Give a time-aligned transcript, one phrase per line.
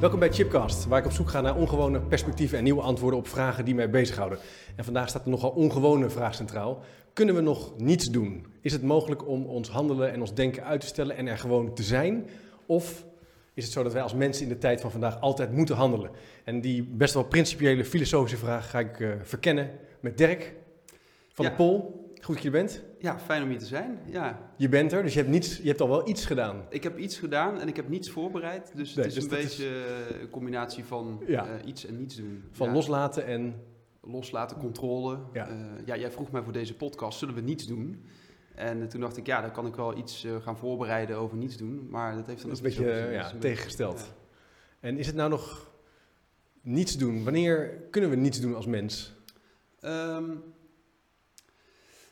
[0.00, 3.28] Welkom bij Chipcast, waar ik op zoek ga naar ongewone perspectieven en nieuwe antwoorden op
[3.28, 4.38] vragen die mij bezighouden.
[4.76, 6.82] En vandaag staat er nogal ongewone vraag centraal.
[7.12, 8.46] Kunnen we nog niets doen?
[8.60, 11.74] Is het mogelijk om ons handelen en ons denken uit te stellen en er gewoon
[11.74, 12.26] te zijn?
[12.66, 13.04] Of
[13.54, 16.10] is het zo dat wij als mensen in de tijd van vandaag altijd moeten handelen?
[16.44, 20.54] En die best wel principiële filosofische vraag ga ik uh, verkennen met Dirk
[21.32, 21.50] van Ja.
[21.50, 22.06] de Pol.
[22.20, 22.82] Goed dat je er bent.
[22.98, 23.98] Ja, fijn om hier te zijn.
[24.06, 26.64] Ja, Je bent er, dus je hebt, niets, je hebt al wel iets gedaan.
[26.70, 28.72] ik heb iets gedaan en ik heb niets voorbereid.
[28.74, 31.46] Dus Nee, het is dus een beetje eh, een combinatie van Ja.
[31.46, 32.44] eh, iets en niets doen.
[32.52, 33.54] Van Ja, loslaten en...
[34.02, 35.18] loslaten, controle.
[35.32, 35.48] Ja.
[35.48, 35.56] Ja.
[35.84, 38.04] ja, jij vroeg mij voor deze podcast, zullen we niets doen?
[38.54, 41.36] En eh, toen dacht ik, ja, dan kan ik wel iets eh, gaan voorbereiden over
[41.36, 41.86] niets doen.
[41.90, 44.14] Maar dat heeft dan Dat is ook een beetje eh, ja, beetje- tegengesteld.
[44.80, 45.70] En is het nou nog
[46.60, 47.24] niets doen?
[47.24, 49.12] Wanneer kunnen we niets doen als mens?
[49.80, 50.24] Ehm,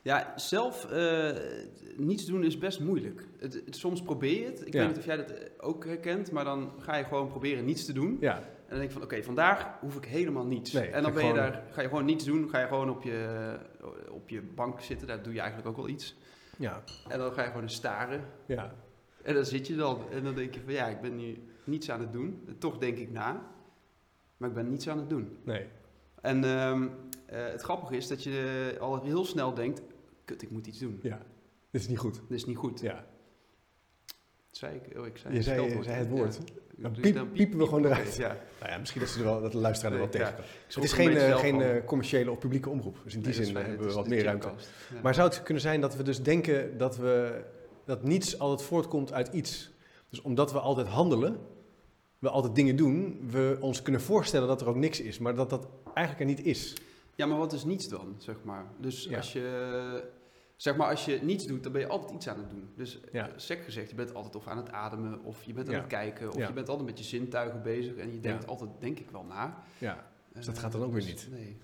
[0.06, 1.30] ja, zelf eh,
[1.96, 3.26] niets doen is best moeilijk.
[3.38, 4.66] Het, het- soms probeer je het.
[4.66, 4.79] Ik Ja.
[4.79, 7.85] weet niet of jij dat eh, ook herkent, maar dan ga je gewoon proberen niets
[7.85, 8.16] te doen.
[8.21, 10.73] Ja, En dan denk je van, oké, vandaag hoef ik helemaal niets.
[10.73, 12.48] Nee, en dan ben je gewoon- daar, ga je gewoon niets doen.
[12.51, 13.57] Ga je gewoon op je,
[14.10, 15.07] op je bank zitten.
[15.07, 16.16] Daar doe je eigenlijk ook wel iets.
[16.59, 18.24] ja, En dan ga je gewoon staren.
[18.46, 18.74] ja.
[19.23, 19.98] En dan zit je dan.
[20.10, 22.43] En dan denk je van, ja, ik ben nu niets aan het doen.
[22.46, 23.46] En toch denk ik na.
[24.37, 25.37] Maar ik ben niets aan het doen.
[25.45, 25.66] Nee.
[26.20, 26.88] En ehm,
[27.26, 29.82] eh, het grappige is dat je al heel snel denkt,
[30.27, 30.99] kut, ik moet iets doen.
[31.02, 31.23] Ja,
[31.71, 32.15] dit is niet goed.
[32.15, 32.80] Dat is niet goed.
[32.80, 33.07] Ja,
[34.51, 34.99] Zei ik?
[34.99, 36.38] Oh, ik zei je zei, je zei het woord.
[36.77, 36.82] Ja.
[36.82, 38.16] Dan piep- piepen we gewoon eruit.
[38.16, 38.37] ja.
[38.60, 40.45] Nou ja, misschien dat, ze er wel, dat de luisteraar er wel Nee, tegen kan.
[40.74, 43.01] Het is een geen, eh, geen eh, commerciële of publieke omroep.
[43.04, 44.51] Dus in die Nee, dat zin hebben we wat meer ruimte.
[45.02, 47.45] Maar zou het kunnen zijn dat we dus denken dat, we,
[47.85, 49.71] dat niets altijd voortkomt uit iets?
[50.09, 51.38] Dus omdat we altijd handelen,
[52.19, 55.51] we altijd dingen doen, we ons kunnen voorstellen dat er ook niks is, maar dat
[55.51, 56.74] dat eigenlijk er niet is.
[57.15, 58.65] Ja, maar wat is niets dan, zeg maar?
[58.80, 59.16] Dus Ja.
[59.16, 60.04] als je...
[60.57, 62.68] Zeg maar, als je niets doet, dan ben je altijd iets aan het doen.
[62.76, 63.26] Dus Ja.
[63.29, 65.81] eh, sec gezegd, je bent altijd of aan het ademen, of je bent aan Ja.
[65.81, 66.47] het kijken, of Ja.
[66.47, 68.48] je bent altijd met je zintuigen bezig en je denkt Ja.
[68.48, 69.62] altijd, denk ik wel na.
[69.78, 70.06] Ja.
[70.32, 71.28] Dus dat Eh, gaat dan ook weer dus niet.
[71.30, 71.56] Nee.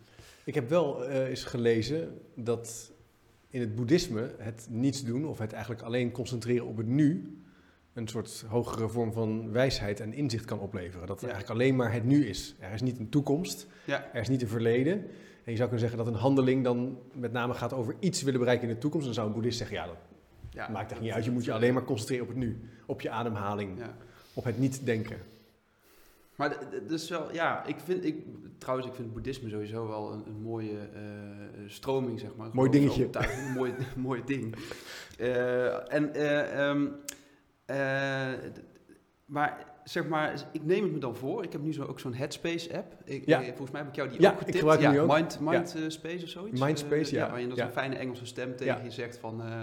[0.44, 2.92] Ik heb wel eh, eens gelezen dat
[3.48, 7.36] in het boeddhisme het niets doen, of het eigenlijk alleen concentreren op het nu,
[7.92, 11.06] een soort hogere vorm van wijsheid en inzicht kan opleveren.
[11.06, 11.32] Dat er Ja.
[11.32, 12.54] eigenlijk alleen maar het nu is.
[12.58, 14.08] Er is niet een toekomst, Ja.
[14.12, 15.06] er is niet een verleden.
[15.44, 18.40] En je zou kunnen zeggen dat een handeling dan met name gaat over iets willen
[18.40, 19.06] bereiken in de toekomst.
[19.06, 19.96] Dan zou een boeddhist zeggen, ja, dat
[20.50, 21.24] Ja, maakt echt dat- niet uit.
[21.24, 22.68] Je moet je alleen maar concentreren op het nu.
[22.86, 23.96] Op je ademhaling, Ja.
[24.34, 25.16] op het niet denken.
[26.36, 26.56] Maar
[26.88, 28.16] dus wel, ja, ik vind, ik,
[28.58, 31.00] trouwens, ik vind boeddhisme sowieso wel een, een mooie eh,
[31.66, 32.48] stroming, zeg maar.
[32.52, 33.08] Mooi dingetje.
[33.12, 34.54] Een mooi, mooi ding.
[35.18, 36.86] Eh, en, eh, ehm,
[37.64, 38.38] eh,
[39.24, 41.42] maar zeg maar, ik neem het me dan voor.
[41.44, 42.94] Ik heb nu zo, ook zo'n Headspace-app.
[43.04, 43.38] Ik, Ja.
[43.40, 44.58] ik- volgens mij heb ik jou die Ja, ook ik getipt.
[44.58, 45.40] gebruik hem ja, nu ook.
[45.40, 46.60] Mind, eh, Space of zoiets.
[46.60, 47.28] Mindspace, Eh, ja.
[47.28, 47.64] Waarin dat Ja.
[47.64, 48.84] zo'n fijne Engelse stem tegen Ja.
[48.84, 49.42] je zegt van...
[49.42, 49.62] eh,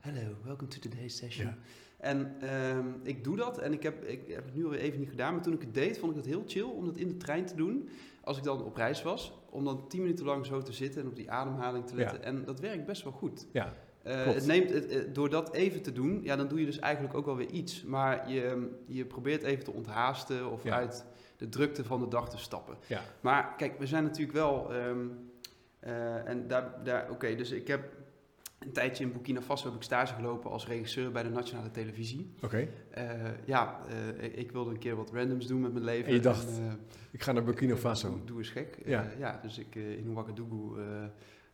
[0.00, 1.46] Hello, welcome to today's session.
[1.46, 1.56] Ja.
[1.98, 5.08] En ehm, ik doe dat en ik heb, ik heb het nu alweer even niet
[5.08, 5.34] gedaan.
[5.34, 7.46] Maar toen ik het deed, vond ik het heel chill om dat in de trein
[7.46, 7.88] te doen.
[8.20, 9.32] Als ik dan op reis was.
[9.50, 12.22] Om dan tien minuten lang zo te zitten en op die ademhaling te letten.
[12.22, 13.46] En dat werkt best wel goed.
[13.52, 13.74] Ja,
[14.06, 16.78] Eh, het neemt, het, eh, door dat even te doen, ja, dan doe je dus
[16.78, 17.84] eigenlijk ook wel weer iets.
[17.84, 20.74] Maar je, je probeert even te onthaasten of Ja.
[20.74, 21.04] uit
[21.36, 22.76] de drukte van de dag te stappen.
[22.86, 24.72] ja, Maar kijk, we zijn natuurlijk wel.
[24.74, 24.98] ehm,
[25.78, 27.94] eh, en daar, daar oké, dus ik heb
[28.58, 32.32] een tijdje in Burkina Faso heb ik stage gelopen als regisseur bij de nationale televisie.
[32.42, 32.68] oké.
[33.44, 33.80] Ja,
[34.34, 36.06] ik- wilde een keer wat randoms doen met mijn leven.
[36.08, 36.60] En je dacht,
[37.10, 38.10] Ik ga naar Burkina Faso.
[38.10, 38.78] Doe, doe eens gek.
[38.84, 39.06] Ja.
[39.18, 40.78] Ja, dus ik in Ouagadougou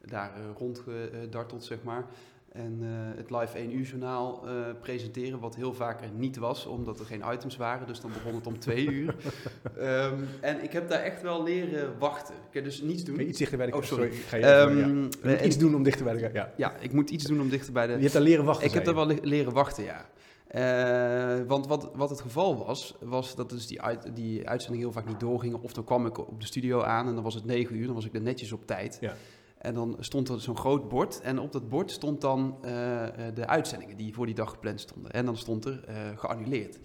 [0.04, 2.04] daar rondgedarteld, zeg maar.
[2.52, 6.66] En eh, het live 1 uur journaal eh, presenteren, wat heel vaak er niet was,
[6.66, 7.86] omdat er geen items waren.
[7.86, 9.14] Dus dan begon het om twee uur.
[9.78, 12.34] Ehm, en ik heb daar echt wel leren wachten.
[12.34, 13.20] Ik heb dus niets doen.
[13.20, 14.06] Iets dichter bij de Oh, sorry.
[14.06, 15.08] ik ga je Ehm, ja.
[15.22, 16.52] En- iets doen om dichter bij de Ja.
[16.56, 17.92] Ja, ik moet iets doen om dichter bij de...
[17.92, 18.66] Je hebt daar leren wachten.
[18.66, 20.06] Ik heb daar wel le- leren wachten, ja.
[20.46, 24.94] Eh, want wat, wat het geval was, was dat dus die, uit, die uitzendingen heel
[25.00, 25.62] vaak niet doorgingen.
[25.62, 27.94] Of dan kwam ik op de studio aan en dan was het negen uur, dan
[27.94, 28.98] was ik er netjes op tijd.
[29.00, 29.14] Ja.
[29.62, 33.34] En dan stond er zo'n groot bord en op dat bord stond dan eh, eh,
[33.34, 35.12] de uitzendingen die voor die dag gepland stonden.
[35.12, 36.78] En dan stond er eh, geannuleerd.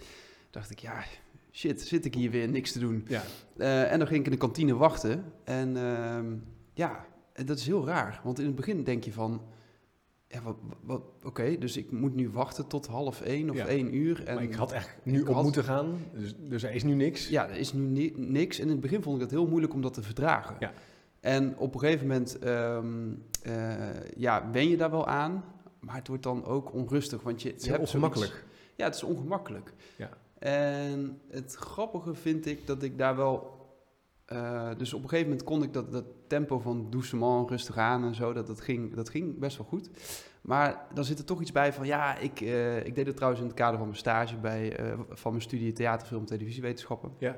[0.49, 1.03] dacht ik, ja,
[1.51, 3.07] shit, zit ik hier weer niks te doen.
[3.07, 3.21] Ja,
[3.85, 5.23] en dan ging ik in de kantine wachten.
[5.43, 6.35] En ehm,
[6.73, 8.21] ja, en dat is heel raar.
[8.23, 9.41] Want in het begin denk je van...
[10.29, 13.65] Ja, wat, wat, oké, dus ik moet nu wachten tot half één of Ja.
[13.65, 14.23] één uur.
[14.25, 16.93] En maar ik had echt nu op had- moeten gaan, dus, dus er is nu
[16.93, 17.27] niks.
[17.29, 18.57] Ja, er is nu ni- niks.
[18.57, 20.55] En in het begin vond ik het heel moeilijk om dat te verdragen.
[20.59, 20.71] Ja.
[21.27, 22.79] En op een gegeven moment eh,
[24.15, 25.43] ja, wen je daar wel aan.
[25.79, 27.21] Maar het wordt dan ook onrustig.
[27.21, 28.31] Want je, Het is hebt ongemakkelijk.
[28.31, 29.73] zoiets- Ja, het is ongemakkelijk.
[29.97, 30.09] Ja.
[30.39, 33.55] En het grappige vind ik dat ik daar wel...
[34.25, 38.03] eh, dus op een gegeven moment kon ik dat, dat tempo van doucement, rustig aan
[38.03, 39.89] en zo, dat, dat, ging, dat ging best wel goed.
[40.41, 43.41] Maar dan zit er toch iets bij van, ja, ik, eh, ik deed het trouwens
[43.41, 44.79] in het kader van mijn stage bij,
[45.09, 47.11] van mijn studie theater, film en televisiewetenschappen.
[47.17, 47.35] Ja.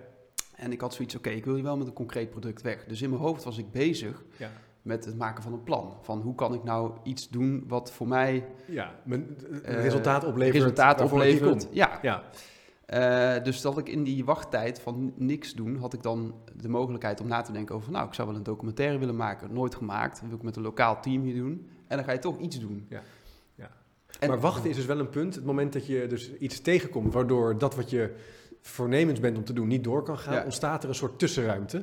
[0.59, 2.85] En ik had zoiets, oké, ik wil hier wel met een concreet product weg.
[2.85, 4.49] Dus in mijn hoofd was ik bezig Ja.
[4.81, 5.97] met het maken van een plan.
[6.01, 10.55] Van hoe kan ik nou iets doen wat voor mij Ja, mijn Eh, resultaat oplevert.
[10.55, 11.67] resultaat oplevert.
[11.71, 12.23] Ja, Ja,
[12.85, 17.21] Eh, dus dat ik in die wachttijd van niks doen, had ik dan de mogelijkheid
[17.21, 19.53] om na te denken over, nou, ik zou wel een documentaire willen maken.
[19.53, 21.67] Nooit gemaakt, wil ik met een lokaal team hier doen.
[21.87, 22.85] En dan ga je toch iets doen.
[22.89, 23.01] Ja,
[23.55, 23.69] ja.
[24.19, 25.35] En- maar wachten is dus wel een punt.
[25.35, 28.15] Het moment dat je dus iets tegenkomt waardoor dat wat je
[28.61, 30.43] voornemens bent om te doen niet door kan gaan, Ja.
[30.43, 31.77] ontstaat er een soort tussenruimte.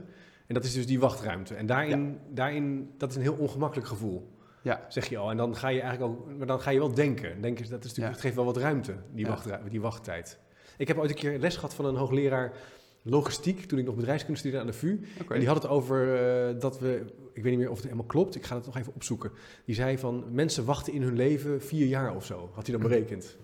[0.47, 1.55] En dat is dus die wachtruimte.
[1.55, 5.31] En daarin, daarin dat is een heel ongemakkelijk gevoel, Ja, zeg je al.
[5.31, 7.41] En dan ga je eigenlijk ook, maar dan ga je wel denken.
[7.41, 9.31] Denken dat is natuurlijk, het geeft wel wat ruimte, die, Ja.
[9.31, 10.39] wachtru- die wachttijd.
[10.79, 12.53] Ik heb ooit een keer les gehad van een hoogleraar
[13.03, 15.01] logistiek toen ik nog bedrijfskunde studeerde aan de VU.
[15.29, 18.07] En die had het over eh, dat we, ik weet niet meer of het helemaal
[18.07, 19.31] klopt, ik ga het nog even opzoeken.
[19.65, 22.89] Die zei van mensen wachten in hun leven vier jaar of zo, had hij dan
[22.89, 23.37] berekend.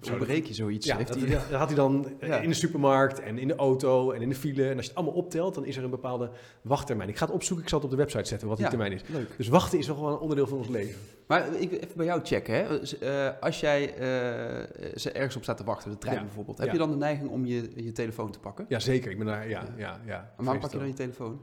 [0.00, 0.86] Zo bereik je zoiets.
[0.86, 2.38] Ja, Heeft dat, hij- dat had hij dan eh, Ja.
[2.40, 4.68] in de supermarkt en in de auto en in de file.
[4.68, 6.30] En als je het allemaal optelt, dan is er een bepaalde
[6.62, 7.08] wachttermijn.
[7.08, 8.70] Ik ga het opzoeken, ik zal het op de website zetten wat die Ja.
[8.70, 9.02] termijn is.
[9.08, 9.36] Leuk.
[9.36, 11.00] Dus wachten is nog wel een onderdeel van ons leven.
[11.26, 12.54] Maar ik even bij jou checken.
[12.54, 12.80] Hè.
[12.98, 16.78] Eh, als jij eh, ze ergens op staat te wachten, de trein bijvoorbeeld, heb je
[16.78, 18.64] dan de neiging om je, je telefoon te pakken?
[18.68, 19.10] Ja, zeker.
[19.10, 20.34] Ik ben daar, ja, ja, ja.
[20.38, 21.40] En waarom pak je dan je telefoon?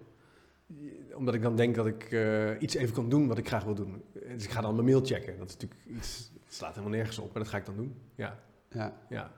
[1.16, 2.18] Omdat ik dan denk dat ik
[2.60, 4.02] iets even kan doen wat ik graag wil doen.
[4.36, 5.38] Dus ik ga dan mijn mail checken.
[5.38, 7.96] Dat is natuurlijk iets, het slaat helemaal nergens op, maar dat ga ik dan doen.
[8.16, 8.40] Ja,
[8.70, 8.98] Ja.
[9.10, 9.32] ja.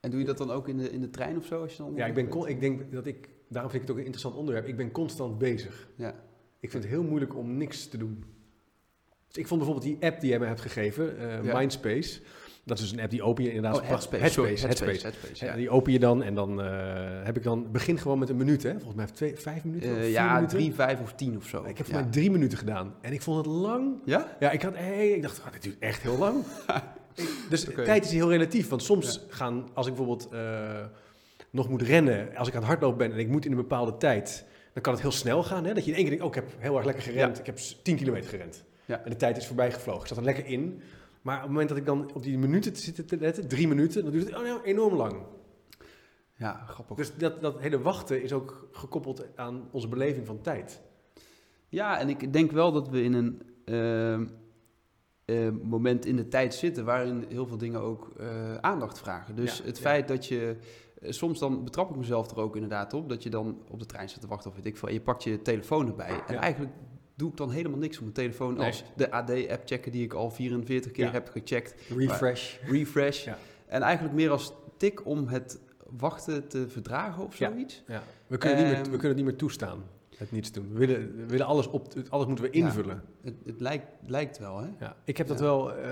[0.00, 1.62] En doe je dat dan ook in de, in de trein of zo?
[1.62, 3.96] Als je dan Ja, ik, ben ik denk dat ik, daarom vind ik het ook
[3.96, 4.66] een interessant onderwerp.
[4.66, 5.88] Ik ben constant bezig.
[5.94, 6.14] Ja.
[6.60, 8.24] Ik vind het heel moeilijk om niks te doen.
[9.26, 11.58] Dus ik vond bijvoorbeeld die app die jij me hebt gegeven, eh, Ja.
[11.58, 12.20] Mindspace.
[12.68, 13.80] Dat is dus een app die open je inderdaad.
[13.80, 14.22] Oh, Headspace.
[14.22, 15.06] Headspace, sorry, Headspace.
[15.06, 15.54] Headspace, ja.
[15.54, 16.68] die open je dan en dan eh,
[17.22, 18.70] heb ik dan begin gewoon met een minuut, hè?
[18.70, 19.96] Volgens mij heeft twee, vijf minuten.
[19.96, 20.58] Eh, ja, minuten.
[20.58, 21.64] drie, vijf of tien of zo.
[21.64, 22.00] Ik heb voor ja.
[22.00, 23.94] mij drie minuten gedaan en ik vond het lang.
[24.04, 24.36] Ja?
[24.40, 26.44] Ja, ik had, hey, ik dacht, oh, dit duurt echt heel lang.
[27.48, 30.40] Dus tijd is heel relatief, want soms gaan, als ik bijvoorbeeld eh,
[31.50, 33.96] nog moet rennen, als ik aan het hardlopen ben en ik moet in een bepaalde
[33.96, 35.64] tijd, dan kan het heel snel gaan.
[35.64, 35.74] Hè?
[35.74, 37.56] Dat je in één keer denkt, oh, ik heb heel erg lekker gerend, ik heb
[37.56, 38.64] 10 kilometer gerend.
[38.84, 39.00] Ja.
[39.04, 40.00] En de tijd is voorbij gevlogen.
[40.02, 40.82] Ik zat er lekker in.
[41.22, 43.68] Maar op het moment dat ik dan op die minuten te zitten te letten, drie
[43.68, 45.22] minuten, dan duurt het oh, nou, enorm lang.
[46.34, 46.96] Ja, grappig.
[46.96, 50.80] Dus dat, dat hele wachten is ook gekoppeld aan onze beleving van tijd.
[51.68, 54.26] Ja, en ik denk wel dat we in een ehm,
[55.24, 59.34] eh, moment in de tijd zitten waarin heel veel dingen ook eh, aandacht vragen.
[59.36, 59.82] Dus Ja, het ja.
[59.82, 60.56] feit dat je,
[61.00, 63.86] eh, soms dan betrap ik mezelf er ook inderdaad op, dat je dan op de
[63.86, 66.22] trein zit te wachten of weet ik veel, en je pakt je telefoon erbij.
[66.26, 66.40] En Ja.
[66.40, 66.72] eigenlijk
[67.18, 68.66] doe ik dan helemaal niks op mijn telefoon Nee.
[68.66, 71.10] als de AD-app checken die ik al 44 keer Ja.
[71.12, 72.56] heb gecheckt, Refresh.
[72.64, 73.24] refresh.
[73.30, 73.38] Ja.
[73.66, 75.58] En eigenlijk meer als tik om het
[75.90, 77.82] wachten te verdragen of zoiets.
[77.86, 78.02] Ja.
[78.26, 79.82] We, kunnen niet meer, Ehm, we kunnen het niet meer toestaan,
[80.16, 80.72] het niets doen.
[80.72, 82.64] We willen, we willen alles, op, alles moeten we Ja.
[82.66, 83.02] invullen.
[83.22, 84.68] Het, het lijkt, lijkt wel, hè?
[84.78, 84.96] Ja.
[85.04, 85.90] Ik heb dat wel, eh,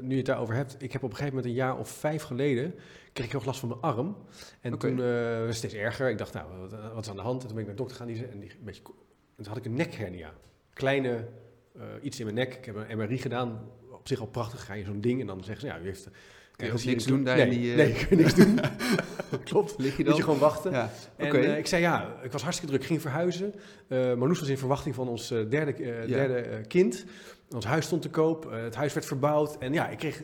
[0.00, 2.22] nu je het daarover hebt, ik heb op een gegeven moment een jaar of vijf
[2.22, 2.74] geleden,
[3.12, 4.16] kreeg ik heel last van mijn arm.
[4.60, 6.08] En toen eh, was het steeds erger.
[6.10, 7.40] Ik dacht, nou, wat, wat is aan de hand?
[7.42, 8.82] En toen ben ik naar de dokter gaan die zei, en die, een beetje,
[9.36, 10.32] en toen had ik een nekhernia.
[10.78, 11.24] Kleine,
[11.78, 12.54] eh, iets in mijn nek.
[12.54, 13.60] Ik heb een MRI gedaan.
[13.92, 14.64] Op zich al prachtig.
[14.64, 16.08] Ga je zo'n ding en dan zeggen ze, ja, u heeft...
[16.56, 18.58] Kun je niks doen daar nee, die, eh, Nee, niks doen.
[19.44, 19.74] Klopt.
[19.78, 20.16] Lig je Moet dan?
[20.16, 20.72] je gewoon wachten.
[20.72, 23.54] Ja, En eh, ik zei ja, ik was hartstikke druk, ik ging verhuizen.
[23.88, 26.06] Eh Marloes was in verwachting van ons derde, Ja.
[26.06, 27.04] derde kind.
[27.54, 29.58] Ons huis stond te koop, het huis werd verbouwd.
[29.58, 30.22] En ja, ik kreeg,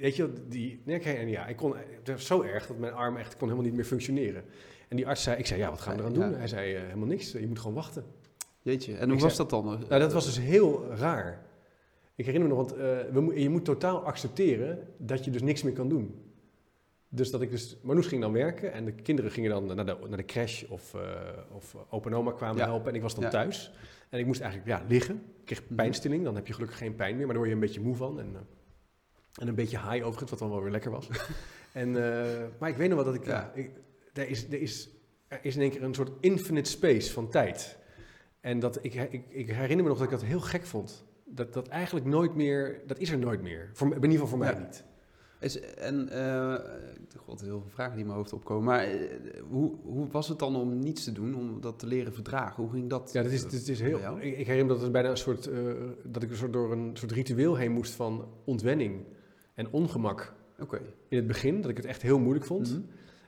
[0.00, 3.16] weet je, die nek en ja, ik kon, het was zo erg dat mijn arm
[3.16, 4.44] echt kon helemaal niet meer functioneren.
[4.88, 6.18] En die arts zei, ik zei ja, wat gaan we eraan Ja.
[6.28, 6.34] doen?
[6.38, 8.04] Hij zei helemaal niks, je moet gewoon wachten.
[8.62, 9.78] Jeetje, en Ik hoe was zei- dat dan?
[9.88, 11.42] Nou, dat was dus heel raar.
[12.14, 15.42] Ik herinner me nog, want eh, we, mo- je moet totaal accepteren dat je dus
[15.42, 16.24] niks meer kan doen.
[17.08, 19.96] Dus dat ik dus, Marloes ging dan werken en de kinderen gingen dan naar de,
[20.08, 21.00] naar de crash of, eh
[21.50, 22.64] of oma kwamen Ja.
[22.66, 23.30] helpen en ik was dan Ja.
[23.30, 23.72] thuis.
[24.08, 25.14] En ik moest eigenlijk ja, liggen.
[25.14, 25.74] Ik kreeg Mhm.
[25.74, 27.96] pijnstilling, dan heb je gelukkig geen pijn meer, maar daar word je een beetje moe
[27.96, 28.20] van.
[28.20, 28.40] En, eh,
[29.42, 31.08] en een beetje high overigens, wat dan wel weer lekker was.
[31.72, 31.90] en,
[32.58, 33.26] maar ik weet nog wel dat ik.
[33.26, 33.52] Ja.
[33.54, 33.70] ik,
[34.12, 34.88] er, is, er, is,
[35.28, 37.78] er is in één keer een soort infinite space van tijd.
[38.40, 41.04] En dat, ik, ik, ik herinner me nog dat ik dat heel gek vond.
[41.24, 43.70] Dat, dat eigenlijk nooit meer, dat is er nooit meer.
[43.72, 44.58] Voor, in ieder geval voor mij Ja.
[44.58, 44.84] niet.
[45.40, 46.54] Is, en, eh
[47.16, 48.64] god, heel veel vragen die in mijn hoofd opkomen.
[48.64, 49.08] Maar eh,
[49.48, 52.62] hoe, hoe was het dan om niets te doen, om dat te leren verdragen?
[52.62, 53.10] Hoe ging dat?
[53.12, 53.98] Ja, dat is, eh, dat is heel.
[54.18, 55.50] Ik, ik herinner me dat het bijna een soort,
[56.04, 59.04] dat ik een soort door een soort ritueel heen moest van ontwenning
[59.54, 60.34] en ongemak.
[60.60, 60.80] Oké.
[61.08, 62.70] In het begin, dat ik het echt heel moeilijk vond.
[62.70, 62.80] Mhm.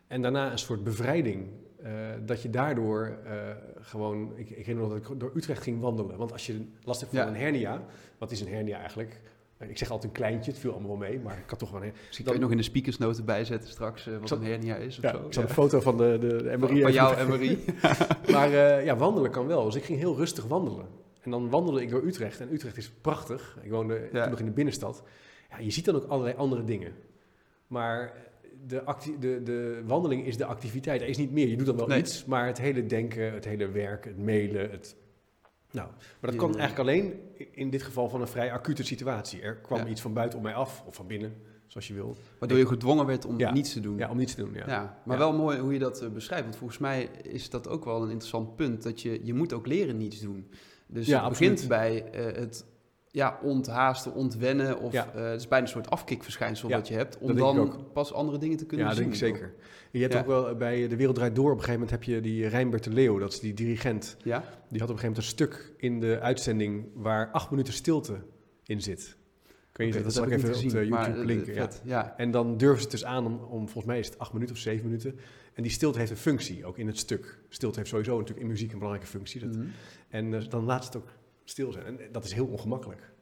[0.07, 1.47] En daarna een soort bevrijding.
[1.83, 1.93] Eh,
[2.25, 3.33] dat je daardoor eh,
[3.81, 4.33] gewoon.
[4.37, 6.17] Ik, ik herinner me dat ik door Utrecht ging wandelen.
[6.17, 7.29] Want als je last hebt van Ja.
[7.29, 7.85] een hernia.
[8.19, 9.21] Wat is een hernia eigenlijk?
[9.57, 11.19] Eh, Ik zeg altijd een kleintje, het viel allemaal wel mee.
[11.21, 11.93] Maar ik had toch wel een.
[12.07, 15.11] Misschien kan je nog in de speakersnoten bijzetten straks wat een hernia is of Ja,
[15.13, 15.27] zo.
[15.27, 17.65] ik zal een foto van de, de, de MRI van even- jou, MRI.
[18.33, 18.51] Maar
[18.85, 19.65] ja, wandelen kan wel.
[19.65, 20.87] Dus ik ging heel rustig wandelen.
[21.21, 22.41] En dan wandelde ik door Utrecht.
[22.41, 23.59] En Utrecht is prachtig.
[23.63, 24.21] Ik woonde Ja.
[24.23, 25.03] toen nog in de binnenstad.
[25.51, 26.93] Ja, je ziet dan ook allerlei andere dingen.
[27.67, 28.13] Maar
[28.67, 28.83] de,
[29.19, 31.01] de, de wandeling is de activiteit.
[31.01, 31.49] Er is niet meer.
[31.49, 31.99] Je doet dan wel Nee.
[31.99, 34.97] iets, maar het hele denken, het hele werk, het mailen, het...
[35.71, 35.89] Nou,
[36.21, 36.59] maar dat kan Ja.
[36.59, 37.21] eigenlijk alleen
[37.53, 39.41] in dit geval van een vrij acute situatie.
[39.43, 39.87] Er kwam Ja.
[39.87, 41.35] iets van buiten op mij af, of van binnen,
[41.67, 42.17] zoals je wil.
[42.39, 43.53] Waardoor je gedwongen werd om Ja.
[43.53, 43.99] niets te doen.
[43.99, 44.65] Ja, om niets te doen, ja.
[44.67, 45.23] Ja, maar Ja.
[45.23, 46.45] wel mooi hoe je dat eh, beschrijft.
[46.45, 48.83] Want volgens mij is dat ook wel een interessant punt.
[48.83, 50.47] Dat je, je moet ook leren niets doen.
[50.87, 51.51] Dus Ja, het absoluut.
[51.53, 52.65] begint bij eh, het
[53.15, 54.79] ja, onthaasten, ontwennen.
[54.81, 55.13] Of Ja.
[55.15, 57.19] eh, het is bijna een soort afkikverschijnsel Ja, wat je hebt.
[57.19, 57.93] Om dat dan ook.
[57.93, 59.01] pas andere dingen te kunnen Ja, zien.
[59.03, 59.55] denk ik zeker.
[59.91, 60.21] Je hebt Ja.
[60.21, 62.85] ook wel bij De Wereld Draait Door, op een gegeven moment heb je die Rijnbert
[62.85, 64.17] de Leeuw, dat is die dirigent.
[64.23, 64.45] Ja?
[64.69, 68.17] Die had op een gegeven moment een stuk in de uitzending waar acht minuten stilte
[68.65, 69.17] in zit.
[69.73, 71.55] Kun je Oké, dat zal ik even niet op gezien, maar, YouTube eh, linken.
[71.55, 71.69] Ja.
[71.85, 72.15] Ja.
[72.17, 74.55] En dan durven ze het dus aan om, om, volgens mij is het acht minuten
[74.55, 75.19] of zeven minuten.
[75.55, 77.39] En die stilte heeft een functie, ook in het stuk.
[77.49, 79.41] Stilte heeft sowieso natuurlijk in muziek een belangrijke functie.
[79.41, 79.67] Dat, Mhm.
[80.09, 81.09] En eh, dan laat het ook
[81.45, 81.87] stil zijn.
[81.87, 83.13] En dat is heel ongemakkelijk.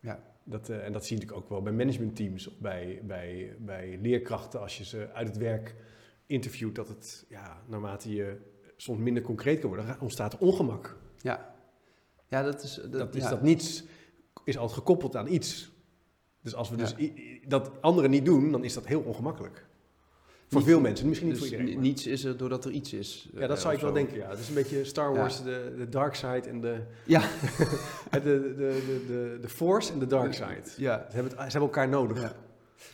[0.00, 0.22] Ja.
[0.44, 3.98] Dat, eh, en dat zie je natuurlijk ook wel bij managementteams of bij, bij, bij
[4.02, 5.76] leerkrachten als je ze uit het werk
[6.26, 6.74] interviewt.
[6.74, 8.36] Dat het, ja, naarmate je
[8.76, 10.98] soms minder concreet kan worden, ontstaat ongemak.
[11.22, 11.58] ja.
[12.28, 12.74] Ja, dat is...
[12.74, 13.30] Dat, Dat is ja.
[13.30, 13.84] dat niets
[14.44, 15.70] is altijd gekoppeld aan iets.
[16.40, 16.82] Dus als we Ja.
[16.82, 17.10] dus
[17.46, 19.66] dat anderen niet doen, dan is dat heel ongemakkelijk.
[20.50, 21.74] Voor veel mensen, misschien niet Dus voor iedereen.
[21.74, 23.28] ni- maar- niets is er doordat er iets is.
[23.32, 24.28] ja, dat eh, zou ik wel denken, ja.
[24.28, 25.18] Het is een beetje Star Ja.
[25.18, 27.20] Wars, de, de dark side en de, Ja.
[28.12, 30.62] de, de, de, de, de force en de dark side.
[30.76, 31.06] Ja.
[31.08, 32.20] Ze hebben, het, ze hebben elkaar nodig.
[32.22, 32.32] Ja.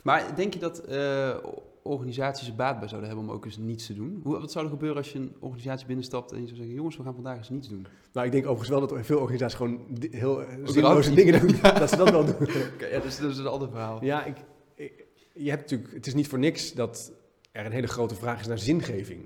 [0.03, 1.37] Maar denk je dat eh,
[1.83, 4.21] organisaties er baat bij zouden hebben om ook eens niets te doen?
[4.23, 6.97] Hoe, wat zou er gebeuren als je een organisatie binnenstapt en je zou zeggen: jongens,
[6.97, 7.87] we gaan vandaag eens niets doen?
[8.13, 11.57] Nou, ik denk overigens wel dat veel organisaties gewoon heel eh, zinloze dingen doen.
[11.79, 12.35] Dat ze dat wel doen.
[12.93, 14.05] Ja, dus dat is een ander verhaal.
[14.05, 14.37] Ja, ik,
[14.75, 17.13] ik- je hebt natuurlijk, het is niet voor niks dat
[17.57, 19.25] er een hele grote vraag is naar zingeving.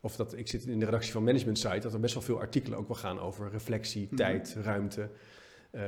[0.00, 2.38] Of dat, ik zit in de redactie van Management Site, dat er best wel veel
[2.40, 4.16] artikelen ook wel gaan over reflectie, Mhm.
[4.16, 5.10] tijd, ruimte.
[5.70, 5.82] Eh,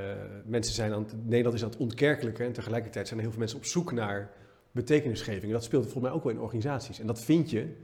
[0.44, 3.42] mensen zijn aan het, Nederland is aan het ontkerkelijken en tegelijkertijd zijn er heel veel
[3.42, 4.30] mensen op zoek naar
[4.70, 5.44] betekenisgeving.
[5.44, 6.98] En dat speelt volgens mij ook wel in organisaties.
[7.00, 7.76] En dat vind je,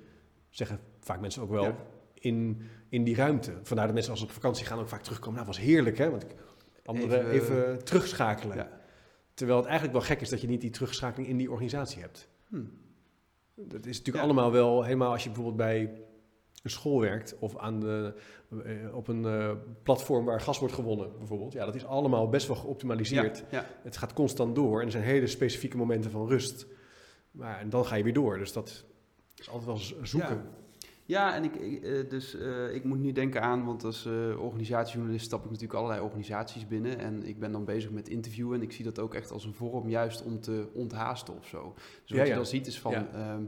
[0.51, 1.77] zeggen vaak mensen ook wel, Ja.
[2.15, 3.53] in, in die ruimte.
[3.63, 5.35] Vandaar dat mensen als ze op vakantie gaan ook vaak terugkomen.
[5.35, 6.31] Nou, was heerlijk hè, want ik
[6.85, 8.57] anderen Even, even, terugschakelen.
[8.57, 8.81] Ja.
[9.35, 12.29] Terwijl het eigenlijk wel gek is dat je niet die terugschakeling in die organisatie hebt.
[12.49, 12.57] Hm.
[13.55, 14.23] Dat is natuurlijk Ja.
[14.23, 15.93] allemaal wel, helemaal als je bijvoorbeeld bij
[16.63, 18.15] een school werkt of aan de,
[18.65, 19.51] eh, op een eh,
[19.83, 21.53] platform waar gas wordt gewonnen, bijvoorbeeld.
[21.53, 23.39] Ja, dat is allemaal best wel geoptimaliseerd.
[23.39, 23.67] Ja, ja.
[23.83, 26.67] Het gaat constant door en er zijn hele specifieke momenten van rust.
[27.31, 28.39] Maar en dan ga je weer door.
[28.39, 28.85] Dus dat
[29.37, 30.45] is altijd wel zoeken.
[31.05, 31.35] Ja.
[31.35, 35.25] En ik, ik, eh, dus, eh, ik moet nu denken aan, want als eh, organisatiejournalist
[35.25, 36.99] stap ik natuurlijk allerlei organisaties binnen.
[36.99, 38.57] En ik ben dan bezig met interviewen.
[38.57, 41.73] En ik zie dat ook echt als een vorm juist om te onthaasten of zo.
[41.75, 42.35] Dus wat Ja, je ja.
[42.35, 42.93] dan ziet is van...
[42.93, 43.09] Ja.
[43.13, 43.43] ehm,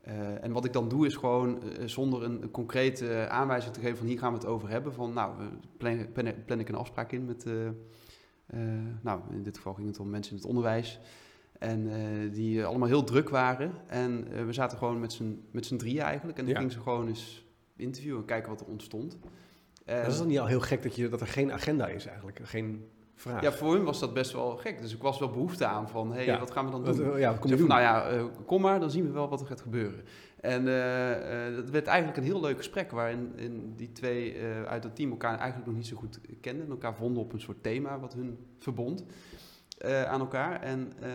[0.00, 3.96] eh, en wat ik dan doe is gewoon zonder een, een concrete aanwijzing te geven
[3.96, 4.92] van hier gaan we het over hebben.
[4.92, 5.44] Van nou, we
[5.76, 7.46] plan, plan, plan ik een afspraak in met...
[9.02, 11.00] nou, in dit geval ging het om mensen in het onderwijs.
[11.62, 13.72] En eh, die eh, allemaal heel druk waren.
[13.86, 16.38] En eh, we zaten gewoon met z'n, met z'n drieën eigenlijk.
[16.38, 16.58] En dan Ja.
[16.58, 19.18] gingen ze gewoon eens interviewen en kijken wat er ontstond.
[19.84, 22.06] En, Dat is dan niet al heel gek dat, je, dat er geen agenda is
[22.06, 23.42] eigenlijk, geen vraag.
[23.42, 24.80] ja, voor hun was dat best wel gek.
[24.80, 26.38] Dus ik was wel behoefte aan van, hé, hey, Ja.
[26.38, 27.18] wat gaan we dan doen?
[27.18, 27.76] ja, wat kom je Zeg doen?
[27.76, 30.04] van, nou ja, kom maar, dan zien we wel wat er gaat gebeuren.
[30.40, 30.64] En
[31.56, 35.36] dat werd eigenlijk een heel leuk gesprek waarin in die twee uit het team elkaar
[35.38, 36.64] eigenlijk nog niet zo goed kenden.
[36.64, 39.04] En elkaar vonden op een soort thema wat hun verbond
[39.82, 40.62] eh, aan elkaar.
[40.62, 41.10] En eh,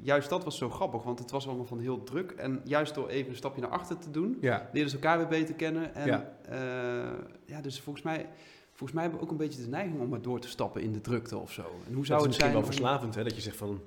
[0.00, 2.30] juist dat was zo grappig, want het was allemaal van heel druk.
[2.30, 5.28] En juist door even een stapje naar achter te doen, ja, leerden ze elkaar weer
[5.28, 5.94] beter kennen.
[5.94, 6.30] En Ja.
[6.50, 7.12] ja,
[7.46, 8.28] ja dus volgens mij,
[8.68, 10.92] volgens mij hebben we ook een beetje de neiging om maar door te stappen in
[10.92, 11.62] de drukte of zo.
[11.62, 13.80] En hoe dat is het misschien zijn wel verslavend, hè, dat je zegt van...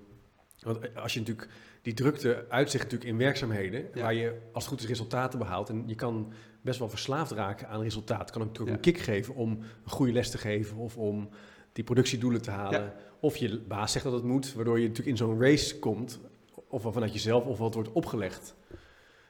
[0.60, 1.50] Want als je natuurlijk...
[1.82, 3.86] Die drukte uitzicht natuurlijk in werkzaamheden...
[3.94, 4.02] Ja.
[4.02, 5.70] waar je als het goed is resultaten behaalt.
[5.70, 6.32] En je kan
[6.62, 8.32] best wel verslaafd raken aan resultaat.
[8.32, 8.90] Kan ook natuurlijk Ja.
[8.90, 10.78] een kick geven om een goede les te geven...
[10.78, 11.30] of om
[11.74, 12.82] die productiedoelen te halen.
[12.82, 12.94] Ja.
[13.22, 14.54] Of je baas zegt dat het moet...
[14.54, 16.20] waardoor je natuurlijk in zo'n race komt...
[16.68, 18.56] of vanuit jezelf of wat wordt opgelegd.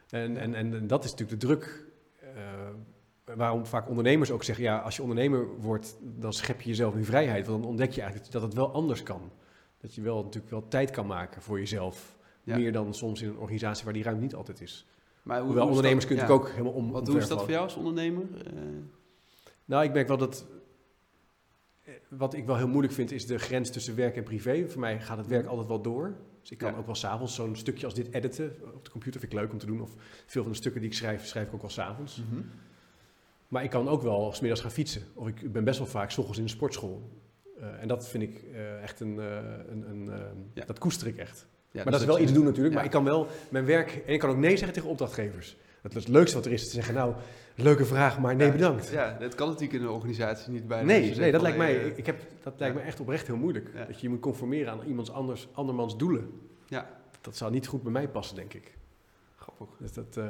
[0.10, 1.86] En, en, en, dat is natuurlijk de druk...
[2.20, 4.64] eh, waarom vaak ondernemers ook zeggen...
[4.64, 7.48] ja, als je ondernemer wordt, dan schep je jezelf in vrijheid.
[7.48, 9.32] Want dan ontdek je eigenlijk dat het wel anders kan.
[9.78, 12.18] Dat je wel natuurlijk wel tijd kan maken voor jezelf.
[12.44, 12.58] Ja.
[12.58, 14.86] Meer dan soms in een organisatie waar die ruimte niet altijd is.
[15.24, 16.30] Maar hoe, Hoewel hoe ondernemers kunnen ja.
[16.30, 16.92] natuurlijk ook helemaal om.
[16.92, 18.24] Wat, hoe is dat voor jou als ondernemer?
[18.46, 18.54] Eh,
[19.66, 20.46] Nou, ik merk wel dat.
[22.18, 24.66] Wat ik wel heel moeilijk vind, is de grens tussen werk en privé.
[24.70, 26.16] Voor mij gaat het werk altijd wel door.
[26.42, 26.78] Dus ik kan Ja.
[26.78, 29.20] ook wel s'avonds zo'n stukje als dit editen op de computer.
[29.20, 29.82] Vind ik leuk om te doen.
[29.82, 29.92] Of
[30.26, 32.22] veel van de stukken die ik schrijf, schrijf ik ook wel s'avonds.
[33.48, 35.02] Maar ik kan ook wel smiddags gaan fietsen.
[35.14, 37.10] Of ik ben best wel vaak 's ochtends in de sportschool.
[37.60, 39.20] Eh, en dat vind ik eh, echt een.
[39.20, 39.38] eh,
[39.70, 40.10] een, een
[40.54, 40.66] Ja.
[40.66, 41.48] Dat koester ik echt.
[41.72, 42.76] Ja, maar dus dat is wel iets doen natuurlijk.
[42.76, 44.04] Maar ik kan wel mijn werk.
[44.06, 45.58] En ik kan ook nee zeggen tegen opdrachtgevers.
[45.82, 46.64] Het leukste wat er is.
[46.66, 47.16] Te zeggen, nou,
[47.56, 48.90] leuke vraag, maar nee Ja, bedankt.
[48.90, 50.84] Ja, dat kan natuurlijk in een organisatie niet bij.
[50.84, 53.74] Nee, nee, dat lijkt mij, ik heb, dat lijkt me echt oprecht heel moeilijk.
[53.88, 56.32] Dat je je moet conformeren aan iemands anders, andermans doelen.
[56.68, 57.00] Ja.
[57.22, 58.78] Dat zou niet goed bij mij passen, denk ik.
[59.36, 59.68] Grappig.
[59.80, 60.26] Dus dat, eh,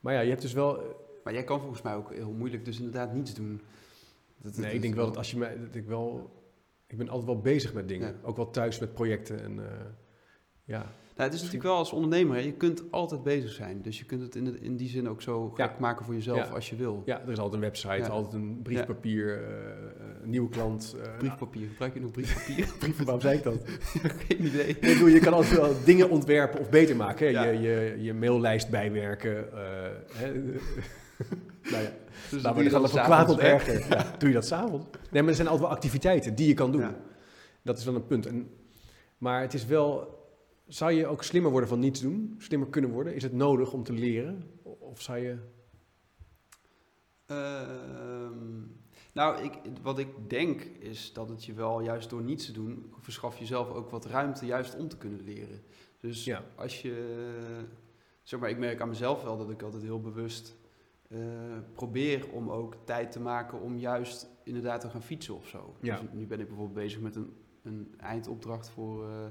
[0.00, 0.82] maar ja, je hebt dus wel...
[1.24, 3.60] Maar jij kan volgens mij ook heel moeilijk dus inderdaad niets doen.
[4.36, 5.58] Dat- dat Nee, ik denk wel dat als je mij...
[5.66, 6.30] Dat ik wel...
[6.86, 8.08] Ik ben altijd wel bezig met dingen.
[8.08, 8.28] Ja.
[8.28, 9.58] Ook wel thuis met projecten en...
[9.58, 9.84] eh,
[10.64, 10.86] ja.
[11.18, 13.82] Nou, het is natuurlijk wel als ondernemer, hè, je kunt altijd bezig zijn.
[13.82, 15.66] Dus je kunt het in, de- in die zin ook zo Ja.
[15.66, 16.54] gek maken voor jezelf Ja.
[16.54, 17.02] als je wil.
[17.04, 18.06] ja, er is altijd een website, Ja.
[18.06, 19.50] altijd een briefpapier, eh,
[20.22, 20.96] een nieuwe klant.
[21.04, 22.68] eh, Briefpapier, gebruik je nog briefpapier?
[22.78, 23.54] brieven, waarom zei ik dat?
[24.28, 24.66] Geen idee.
[24.66, 27.34] Ik bedoel, je kan altijd wel dingen ontwerpen of beter maken.
[27.36, 27.48] Hè?
[27.50, 29.52] Je, je, je maillijst bijwerken.
[29.52, 29.58] eh,
[30.12, 30.32] hè?
[31.72, 31.90] nou ja,
[32.30, 34.06] Dus van kwaad tot erger.
[34.18, 34.86] Doe je dat s'avonds?
[35.10, 36.86] Nee, maar er zijn altijd wel activiteiten die je kan doen.
[37.62, 38.26] Dat is wel een punt.
[38.26, 38.50] En,
[39.18, 40.16] maar het is wel...
[40.68, 42.34] Zou je ook slimmer worden van niets doen?
[42.38, 43.14] Slimmer kunnen worden?
[43.14, 44.50] Is het nodig om te leren?
[44.62, 45.38] Of zou je...
[47.26, 48.60] Ehm,
[49.12, 52.92] nou, ik, wat ik denk is dat het je wel juist door niets te doen,
[53.00, 55.60] verschaf jezelf ook wat ruimte juist om te kunnen leren.
[56.00, 56.44] Dus Ja.
[56.54, 57.24] als je,
[58.22, 60.56] zeg maar, ik merk aan mezelf wel dat ik altijd heel bewust
[61.08, 61.18] eh,
[61.72, 65.74] probeer om ook tijd te maken om juist inderdaad te gaan fietsen of zo.
[65.80, 66.00] Ja.
[66.00, 67.32] Dus nu ben ik bijvoorbeeld bezig met een,
[67.62, 69.26] een eindopdracht voor, eh,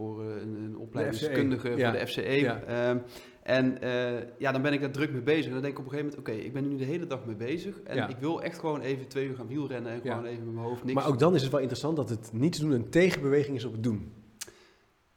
[0.00, 1.90] voor eh, een, een opleidingskundige FCE, ja.
[1.90, 2.40] voor de FCE.
[2.40, 2.62] Ja.
[2.62, 2.98] Ehm,
[3.42, 5.46] en eh, ja, dan ben ik daar druk mee bezig.
[5.46, 7.06] En dan denk ik op een gegeven moment, oké, ik ben er nu de hele
[7.06, 7.80] dag mee bezig.
[7.80, 10.66] En ik wil echt gewoon even twee uur gaan wielrennen en gewoon even met mijn
[10.66, 10.94] hoofd niks.
[10.94, 13.72] Maar ook dan is het wel interessant dat het niets doen een tegenbeweging is op
[13.72, 14.12] het doen.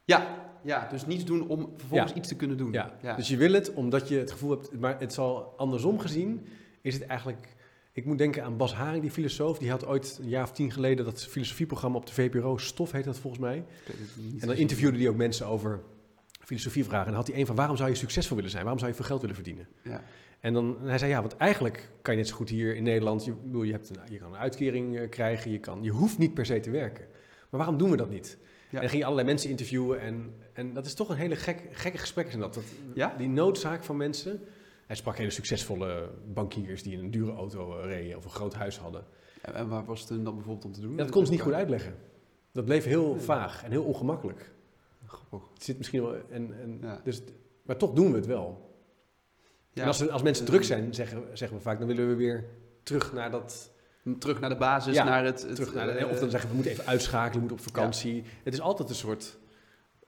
[0.04, 2.16] Ja, ja, dus niets doen om vervolgens Ja.
[2.16, 2.72] iets te kunnen doen.
[2.72, 3.16] Ja.
[3.16, 6.46] Dus je wil het omdat je het gevoel hebt, maar het zal andersom gezien,
[6.80, 7.53] is het eigenlijk.
[7.94, 9.58] Ik moet denken aan Bas Haring, die filosoof.
[9.58, 13.04] Die had ooit een jaar of tien geleden dat filosofieprogramma op de VPRO, Stof heet
[13.04, 13.64] dat volgens mij.
[14.40, 15.80] En dan interviewde hij ook mensen over
[16.40, 17.06] filosofievragen.
[17.06, 18.62] En dan had hij een van waarom zou je succesvol willen zijn?
[18.62, 19.68] Waarom zou je veel geld willen verdienen?
[19.82, 20.04] Ja.
[20.40, 22.82] En dan en hij zei ja, want eigenlijk kan je net zo goed hier in
[22.82, 23.24] Nederland.
[23.24, 26.18] Je, bedoel, je, hebt een, je kan een uitkering eh, krijgen, je, kan, je hoeft
[26.18, 27.04] niet per se te werken.
[27.50, 28.38] Maar waarom doen we dat niet?
[28.40, 28.46] Ja.
[28.70, 31.62] En dan ging je allerlei mensen interviewen en, en dat is toch een hele gek,
[31.70, 32.54] gekke gesprek in dat.
[32.54, 33.14] dat Ja?
[33.18, 34.40] Die noodzaak van mensen.
[34.86, 38.78] Hij sprak hele succesvolle bankiers die een dure auto eh, reden of een groot huis
[38.78, 39.04] hadden.
[39.40, 40.90] En waar was het dan bijvoorbeeld om te doen?
[40.90, 41.94] Ja, dat kon ze niet goed uitleggen.
[42.52, 44.52] Dat bleef heel vaag en heel ongemakkelijk.
[45.06, 45.48] Grappig.
[45.54, 46.14] Het zit misschien wel.
[46.30, 47.00] En, en, Ja.
[47.04, 47.22] dus,
[47.62, 48.72] maar toch doen we het wel.
[49.72, 49.82] Ja.
[49.82, 52.14] En als, we- als mensen Eh, druk zijn, zeggen, zeggen we vaak, dan willen we
[52.14, 52.44] weer
[52.82, 53.72] terug naar dat.
[54.18, 55.42] Terug naar de basis, Ja, naar het...
[55.42, 57.56] het Terug naar de, eh, of dan zeggen we, we moeten even uitschakelen, we moeten
[57.66, 58.24] op vakantie.
[58.44, 59.38] Het is altijd een soort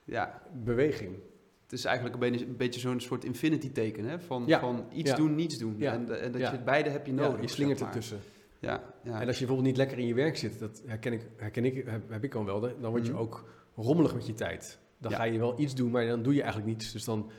[0.04, 1.16] Ja, beweging.
[1.66, 4.20] Het is eigenlijk een beetje, een beetje zo'n soort infinity teken, hè?
[4.20, 4.61] Van, Ja.
[4.61, 5.16] van iets Ja.
[5.16, 5.74] doen, niets doen.
[5.79, 5.92] Ja.
[5.92, 7.40] En, dat je beide heb je nodig.
[7.40, 7.96] je slingert zeg maar.
[7.96, 8.20] ertussen.
[8.59, 9.20] Ja, ja.
[9.20, 11.85] En als je bijvoorbeeld niet lekker in je werk zit, dat herken ik, herken ik
[11.87, 13.20] heb, heb ik dan wel, dan word je Mhm.
[13.20, 13.44] ook
[13.76, 14.79] rommelig met je tijd.
[14.98, 16.92] Dan ga je wel iets doen, maar dan doe je eigenlijk niets.
[16.92, 17.31] Dus dan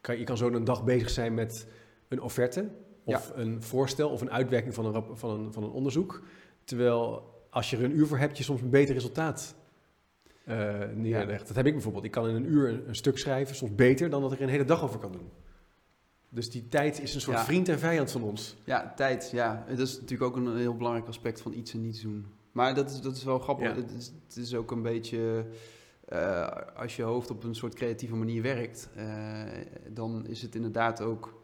[0.00, 1.66] kan je kan zo een dag bezig zijn met
[2.08, 2.68] een offerte
[3.04, 6.22] of een voorstel of een uitwerking van een, van, een, van een onderzoek.
[6.64, 9.54] Terwijl als je er een uur voor hebt, je soms een beter resultaat
[10.48, 11.46] eh, neerlegt.
[11.46, 12.04] Dat heb ik bijvoorbeeld.
[12.04, 14.44] Ik kan in een uur een, een stuk schrijven, soms beter dan dat ik er
[14.44, 15.30] een hele dag over kan doen.
[16.28, 17.44] Dus die tijd is een soort Ja.
[17.44, 18.56] vriend en vijand van ons.
[18.64, 19.64] Ja, tijd, ja.
[19.68, 22.26] Dat is natuurlijk ook een heel belangrijk aspect van iets en niets doen.
[22.52, 23.68] Maar dat is, dat is wel grappig.
[23.68, 23.74] Ja.
[23.74, 25.44] Het, is, het is ook een beetje...
[26.04, 29.42] eh, als je hoofd op een soort creatieve manier werkt, eh,
[29.90, 31.37] dan is het inderdaad ook...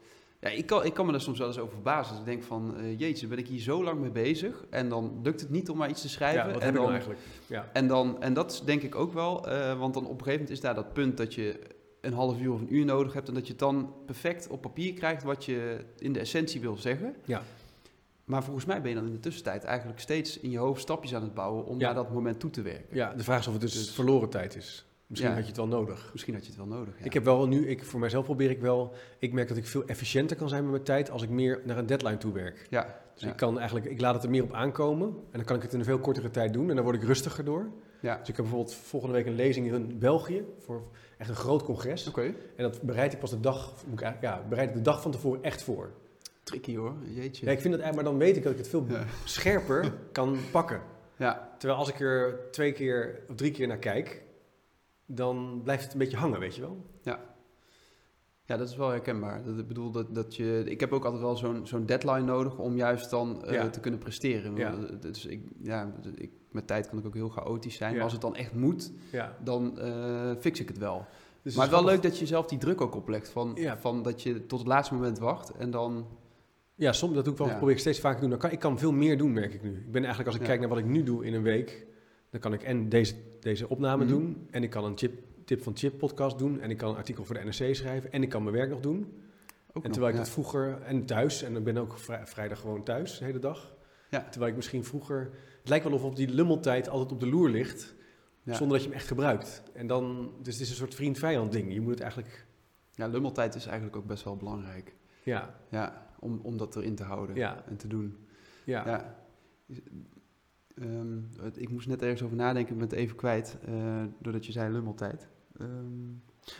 [0.45, 2.11] Ja, ik kan, ik kan me daar soms wel eens over verbazen.
[2.11, 4.65] Dus ik denk van, eh, jeetje, ben ik hier zo lang mee bezig...
[4.69, 6.39] en dan lukt het niet om maar iets te schrijven.
[6.47, 7.21] Ja, wat en heb ik dan, nou eigenlijk?
[7.47, 7.69] Ja.
[7.73, 10.33] En, dan, en dat is denk ik ook wel, eh, want dan op een gegeven
[10.33, 11.59] moment is daar dat punt dat je
[12.01, 14.61] een half uur of een uur nodig hebt en dat je het dan perfect op
[14.61, 17.15] papier krijgt wat je in de essentie wil zeggen.
[17.25, 17.41] Ja.
[18.25, 21.15] Maar volgens mij ben je dan in de tussentijd eigenlijk steeds in je hoofd stapjes
[21.15, 21.85] aan het bouwen om Ja.
[21.85, 22.95] naar dat moment toe te werken.
[22.95, 24.85] Ja, de vraag is of het dus, Dus- verloren tijd is.
[25.07, 25.35] Misschien Ja.
[25.35, 26.09] had je het wel nodig.
[26.11, 26.99] Misschien had je het wel nodig.
[26.99, 27.05] Ja.
[27.05, 29.85] Ik heb wel nu, ik, voor mijzelf probeer ik wel, ik merk dat ik veel
[29.85, 32.67] efficiënter kan zijn met mijn tijd als ik meer naar een deadline toe werk.
[32.69, 33.29] ja, Dus Ja.
[33.29, 35.73] ik kan eigenlijk, ik laat het er meer op aankomen en dan kan ik het
[35.73, 37.69] in een veel kortere tijd doen en dan word ik rustiger door.
[37.99, 38.17] ja.
[38.19, 40.83] Dus ik heb bijvoorbeeld volgende week een lezing in België voor
[41.17, 42.07] echt een groot congres.
[42.07, 42.21] Oké.
[42.55, 45.11] En dat bereid ik pas de dag, moet ik ja, bereid ik de dag van
[45.11, 45.91] tevoren echt voor.
[46.43, 47.45] Tricky hoor, jeetje.
[47.45, 49.03] Ja, ik vind eigenlijk, maar dan weet ik dat ik het veel Ja.
[49.25, 50.81] scherper kan pakken.
[51.17, 54.23] Ja, Terwijl als ik er twee keer of drie keer naar kijk,
[55.05, 56.85] dan blijft het een beetje hangen, weet je wel?
[58.47, 59.43] ja, dat is wel herkenbaar.
[59.43, 62.57] Dat, ik bedoel dat, dat je, ik heb ook altijd wel zo'n zo'n deadline nodig
[62.57, 63.69] om juist dan eh, Ja.
[63.69, 64.55] te kunnen presteren.
[64.55, 64.75] Ja.
[64.99, 67.89] Dus ik, ja, ik, met tijd kan ik ook heel chaotisch zijn.
[67.89, 67.95] Ja.
[67.95, 69.37] Maar als het dan echt moet, Ja.
[69.43, 71.05] dan eh, fix ik het wel.
[71.41, 73.29] Dus maar het is wel leuk dat je jezelf die druk ook oplegt.
[73.29, 73.77] Van, Ja.
[73.77, 76.05] van dat je tot het laatste moment wacht en dan...
[76.75, 77.47] Ja, soms dat doe ik wel.
[77.47, 77.55] Ja.
[77.55, 78.29] Probeer ik steeds vaker te doen.
[78.29, 79.71] Dan kan, ik kan veel meer doen, merk ik nu.
[79.71, 80.47] Ik ben eigenlijk, als ik Ja.
[80.47, 81.85] kijk naar wat ik nu doe in een week,
[82.41, 84.13] dan kan ik en deze, deze opname Mhm.
[84.13, 86.95] doen, en ik kan een chip, tip van Chip podcast doen, en ik kan een
[86.95, 88.97] artikel voor de NRC schrijven, en ik kan mijn werk nog doen.
[88.97, 90.23] Ook en nog, terwijl ik ja.
[90.23, 93.75] dat vroeger, en thuis, en ik ben ook vrij- vrijdag gewoon thuis de hele dag.
[94.09, 94.27] Ja.
[94.29, 97.49] Terwijl ik misschien vroeger, het lijkt wel of op die lummeltijd altijd op de loer
[97.49, 97.95] ligt,
[98.43, 98.53] Ja.
[98.53, 99.63] zonder dat je hem echt gebruikt.
[99.73, 101.73] En dan, dus het is een soort vriend-vijand ding.
[101.73, 102.45] Je moet het eigenlijk
[102.91, 104.95] Ja, lummeltijd is eigenlijk ook best wel belangrijk.
[105.23, 107.63] Ja, Ja, om, om dat erin te houden Ja.
[107.67, 108.17] en te doen.
[108.63, 108.83] ja.
[108.87, 109.15] Ja.
[110.81, 113.73] Ehm, het- ik moest net ergens over nadenken, ik ben het even kwijt, eh,
[114.19, 115.27] doordat je zei lummeltijd.
[115.59, 115.69] Ehm,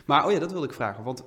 [0.06, 1.04] maar, oh ja, dat wilde ik vragen.
[1.04, 1.24] Want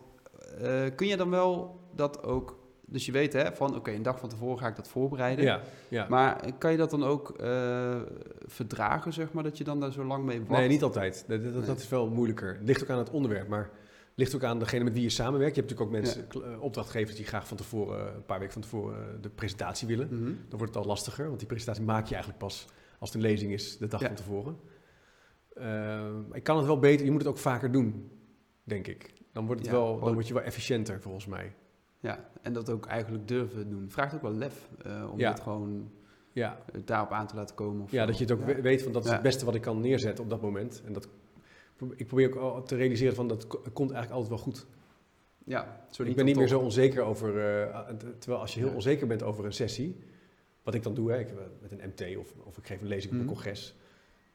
[0.62, 2.58] eh, kun je dan wel dat ook...
[2.86, 5.46] Dus je weet hè, van oké, een dag van tevoren ga ik dat voorbereiden.
[5.46, 6.06] ja, ja.
[6.10, 8.02] Maar kan je dat dan ook eh,
[8.46, 10.60] verdragen, zeg maar, dat je dan daar zo lang mee wacht?
[10.60, 11.26] Nee, niet altijd.
[11.28, 12.54] Dat, dat, is wel moeilijker.
[12.54, 13.70] Het ligt ook aan het onderwerp, maar
[14.16, 15.56] ligt ook aan degene met wie je samenwerkt.
[15.56, 18.54] Je hebt natuurlijk ook mensen, eh, opdrachtgevers die graag van tevoren, eh, een paar weken
[18.54, 20.08] van tevoren, eh, de presentatie willen.
[20.12, 20.24] Mhm.
[20.24, 22.68] Dan wordt het al lastiger, want die presentatie maak je eigenlijk pas
[23.00, 24.08] als het een lezing is, de dag Ja.
[24.08, 24.58] van tevoren.
[25.56, 28.12] Eh, ik kan het wel beter, je moet het ook vaker doen,
[28.64, 29.14] denk ik.
[29.32, 31.54] Dan, wordt het Ja, wel, dan word je wel efficiënter, volgens mij.
[32.00, 33.90] Ja, en dat ook eigenlijk durven doen.
[33.92, 35.30] Vraagt ook wel lef eh, om Ja.
[35.32, 35.92] het gewoon
[36.34, 37.84] Ja, eh, daarop aan te laten komen.
[37.84, 38.62] Of ja dat je het ook Ja.
[38.62, 40.82] weet van dat is het beste wat ik kan neerzetten op dat moment.
[40.86, 41.08] En dat,
[41.96, 44.68] ik probeer ook al te realiseren van dat ko- komt eigenlijk altijd wel goed.
[45.46, 47.40] Ja, zo ik ben niet meer zo onzeker over.
[47.64, 47.80] eh,
[48.20, 49.96] terwijl als je heel onzeker bent over een sessie,
[50.70, 52.88] wat ik dan doe, hè, ik, eh, met een MT of, of ik geef een
[52.88, 53.28] lezing op Mhm.
[53.28, 53.76] een congres.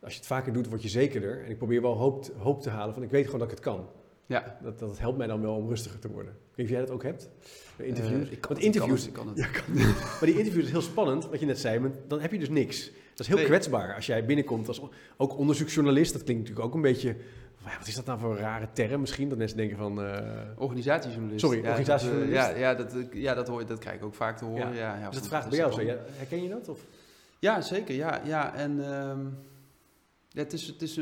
[0.01, 1.45] Als je het vaker doet, word je zekerder.
[1.45, 3.55] En ik probeer wel hoop, te- hoop te halen van ik weet gewoon dat ik
[3.55, 3.89] het kan.
[4.27, 4.59] Ja.
[4.63, 6.33] Dat, dat helpt mij dan wel om rustiger te worden.
[6.33, 7.31] Ik weet of jij dat ook hebt?
[7.77, 8.27] Interviews.
[8.27, 9.39] Eh, ik kan Want het, ik kan interviews, het, ik kan het.
[9.39, 9.75] Ja, kan.
[9.95, 12.49] maar die interview is heel spannend, wat je net zei, maar dan heb je dus
[12.49, 12.91] niks.
[13.15, 13.47] Dat is heel Nee.
[13.47, 14.81] kwetsbaar als jij binnenkomt als
[15.17, 16.13] ook onderzoeksjournalist.
[16.13, 17.17] Dat klinkt natuurlijk ook een beetje,
[17.79, 19.29] wat is dat nou voor een rare term misschien?
[19.29, 20.21] Dat mensen denken van, eh,
[20.57, 21.41] Organisatiejournalist.
[21.41, 22.35] Sorry, ja, organisatiejournalist.
[22.41, 24.37] Dat, eh, ja, ja, dat, eh, ja, dat, hoor, je- dat krijg ik ook vaak
[24.39, 24.75] te horen.
[24.75, 24.99] Ja.
[24.99, 25.07] Ja.
[25.09, 25.81] Dus dat vraagt bij jou zo.
[26.17, 26.69] herken je dat?
[26.69, 26.79] Of?
[26.79, 26.87] dan?
[27.39, 27.95] Ja, zeker.
[27.95, 28.55] Ja, ja.
[28.55, 29.21] En ehm,
[30.33, 30.97] het is, het is,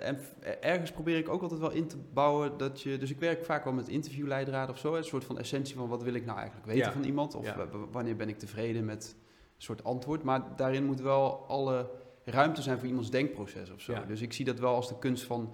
[0.00, 0.18] en
[0.60, 2.98] ergens probeer ik ook altijd wel in te bouwen dat je...
[2.98, 4.94] Dus ik werk vaak wel met interviewleidraden of zo.
[4.94, 7.34] Een soort van essentie van wat wil ik nou eigenlijk weten van iemand.
[7.34, 7.54] Of
[7.90, 9.14] wanneer ben ik tevreden met
[9.56, 10.22] soort antwoord.
[10.22, 11.90] Maar daarin moet wel alle
[12.24, 13.92] ruimte zijn voor iemands denkproces of zo.
[13.92, 14.04] Ja.
[14.04, 15.52] Dus ik zie dat wel als de kunst van...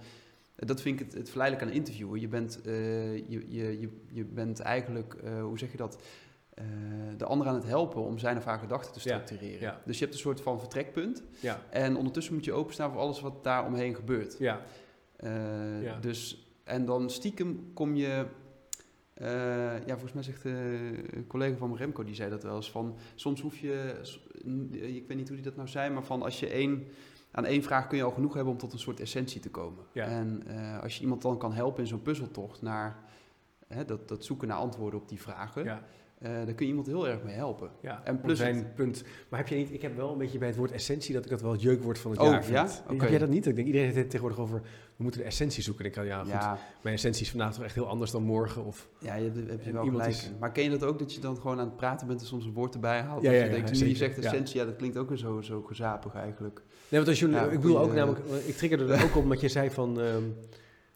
[0.55, 2.19] Dat vind ik het, het verleidelijk aan interviewen.
[2.19, 6.01] Je bent, eh, je, je, je, je bent eigenlijk, eh, hoe zeg je dat,
[6.53, 6.65] eh,
[7.17, 9.61] de ander aan het helpen om zijn of haar gedachten te structureren.
[9.61, 9.81] ja.
[9.85, 11.23] Dus je hebt een soort van vertrekpunt.
[11.39, 14.35] Ja, En ondertussen moet je openstaan voor alles wat daar omheen gebeurt.
[14.39, 14.61] ja,
[15.81, 15.99] Ja.
[15.99, 18.25] Dus, en dan stiekem kom je...
[19.13, 19.27] eh,
[19.85, 22.71] ja, volgens mij zegt eh, een collega van me, Remco, die zei dat wel eens
[22.71, 22.95] van...
[23.15, 24.01] Soms hoef je,
[24.47, 26.87] n- ik weet niet hoe die dat nou zei, maar van als je één...
[27.31, 29.83] Aan één vraag kun je al genoeg hebben om tot een soort essentie te komen.
[29.93, 30.05] Ja.
[30.05, 33.03] En eh, als je iemand dan kan helpen in zo'n puzzeltocht naar
[33.67, 35.83] hè, dat, dat zoeken naar antwoorden op die vragen, ja,
[36.23, 37.69] eh, daar kun je iemand heel erg mee helpen.
[37.81, 38.01] ja.
[38.03, 39.03] En plus zijn het- punt.
[39.29, 41.29] Maar heb je niet, ik heb wel een beetje bij het woord essentie dat ik
[41.31, 42.67] dat wel het jeukwoord van het Oh, jaar ja?
[42.67, 42.83] vind.
[42.89, 43.01] Oké.
[43.01, 43.45] Heb jij dat niet?
[43.45, 44.61] Ik denk iedereen heeft het tegenwoordig over,
[44.95, 45.85] we moeten de essentie zoeken.
[45.85, 48.65] Ik denk, ja, goed, Ja, mijn essentie is vandaag toch echt heel anders dan morgen.
[48.65, 50.09] Of, ja, je, heb je En wel gelijk.
[50.09, 50.31] is-.
[50.39, 52.45] Maar ken je dat ook, dat je dan gewoon aan het praten bent en soms
[52.45, 53.21] een woord erbij haalt?
[53.21, 54.21] Ja, dat ja, je ja, denkt, nu je zegt Ja.
[54.23, 56.55] essentie, ja, dat klinkt ook weer zo, zo gezapig eigenlijk.
[56.65, 59.23] Nee, want als jullie, Ja, ik bedoel ook goeie- namelijk, ik triggerde er ook op
[59.23, 60.23] omdat je zei van, ehm,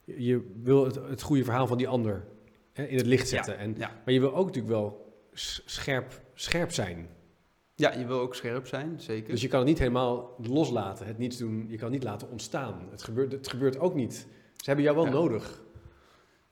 [0.03, 2.23] je wil het, het goede verhaal van die ander
[2.73, 3.57] hè, in het licht zetten.
[3.57, 3.91] En, Ja.
[4.05, 5.05] Maar je wil ook natuurlijk wel
[5.65, 7.07] scherp, scherp zijn.
[7.75, 9.29] ja, je wil ook scherp zijn, zeker.
[9.31, 11.65] Dus je kan het niet helemaal loslaten, het niets doen.
[11.69, 12.87] Je kan het niet laten ontstaan.
[12.91, 14.13] Het gebeurt, het gebeurt ook niet.
[14.55, 15.11] Ze hebben jou wel Ja.
[15.11, 15.65] nodig.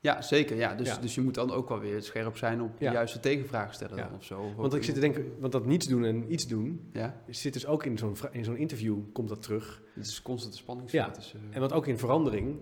[0.00, 0.56] Ja, zeker.
[0.56, 0.74] Ja.
[0.74, 0.96] Dus, Ja.
[0.96, 2.88] dus je moet dan ook wel weer scherp zijn op Ja.
[2.88, 4.04] de juiste tegenvraag stellen Ja.
[4.08, 4.40] dan of zo.
[4.40, 7.52] Of Want ik zit te denken, want dat niets doen en iets doen, Ja, zit
[7.52, 9.82] dus ook in zo'n in zo'n interview, komt dat terug.
[9.94, 11.06] het is constante spanningsveld.
[11.06, 11.12] Ja.
[11.12, 12.58] tussen- En wat ook in verandering,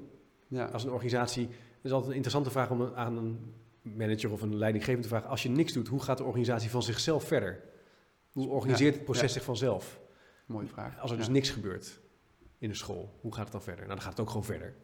[0.48, 0.64] ja.
[0.64, 3.38] als een organisatie, het is altijd een interessante vraag om aan een
[3.84, 7.24] manager of een leidinggevende vragen, als je niks doet, hoe gaat de organisatie van zichzelf
[7.24, 7.62] verder?
[8.32, 9.28] Hoe organiseert Ja, het proces ja.
[9.28, 10.00] zich vanzelf?
[10.46, 10.98] Mooie vraag.
[10.98, 12.00] Als er dus niks gebeurt
[12.58, 13.84] in de school, hoe gaat het dan verder?
[13.84, 14.74] Nou, dan gaat het ook gewoon verder.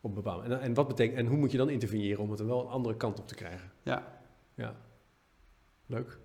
[0.00, 2.40] Op een bepaalde en, en wat betekent en hoe moet je dan interveneren om het
[2.40, 3.72] er wel een andere kant op te krijgen?
[3.82, 4.20] Ja.
[4.54, 4.76] Ja.
[5.86, 6.18] Leuk.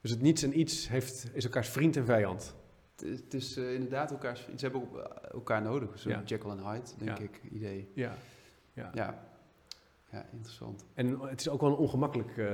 [0.00, 2.54] Dus het niets en iets heeft, is elkaars vriend en vijand.
[2.96, 5.98] Het is, eh, inderdaad elkaar, iets hebben eh, elkaar nodig.
[5.98, 6.22] Zo'n Ja.
[6.24, 7.24] Jekyll en Hyde, denk Ja.
[7.24, 7.90] ik, idee.
[7.94, 8.14] Ja.
[8.72, 8.90] ja.
[8.94, 9.25] Ja.
[10.16, 10.84] Ja, interessant.
[10.94, 12.46] En het is ook wel een ongemakkelijk, eh,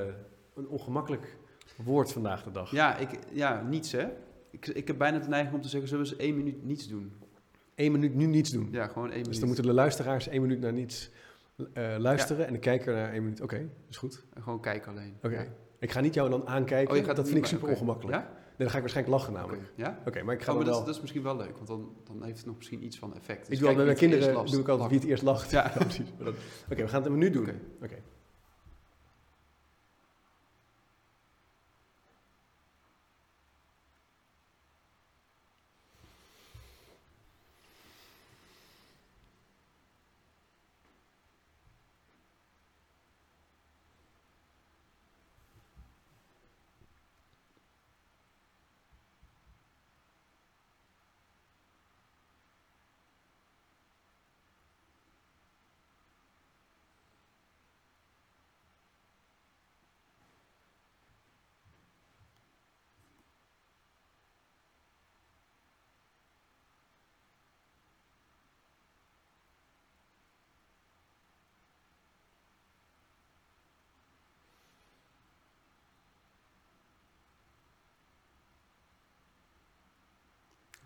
[0.54, 1.36] een ongemakkelijk
[1.76, 2.70] woord vandaag de dag.
[2.70, 4.08] Ja, ik, ja niets hè.
[4.50, 6.88] Ik, ik heb bijna de neiging om te zeggen, zullen we eens één minuut niets
[6.88, 7.12] doen?
[7.74, 8.68] Eén minuut nu niets doen.
[8.70, 9.38] Ja, gewoon één Dus minuut.
[9.38, 11.10] dan moeten de luisteraars één minuut naar niets
[11.72, 13.40] eh, luisteren en de kijker naar één minuut.
[13.40, 14.24] Oké, is goed.
[14.34, 15.14] En Gewoon kijken alleen.
[15.22, 15.40] Oké.
[15.40, 15.46] Ja.
[15.78, 16.90] Ik ga niet jou dan aankijken.
[16.92, 18.16] Oh, je gaat dat vind ik super ongemakkelijk.
[18.16, 18.32] Ja?
[18.62, 19.72] Dan ga ik waarschijnlijk lachen namelijk.
[19.74, 19.98] Ja?
[20.06, 20.84] Oké, maar ik ga Oh, maar dat, wel...
[20.84, 23.48] dat is misschien wel leuk, want dan, dan heeft het nog misschien iets van effect.
[23.48, 25.50] Dus ik doe al kijk met mijn kinderen doe ik altijd wie het eerst lacht.
[25.50, 25.72] Ja.
[25.78, 26.08] precies.
[26.70, 27.48] Oké, we gaan het minuut doen.
[27.82, 28.02] Oké.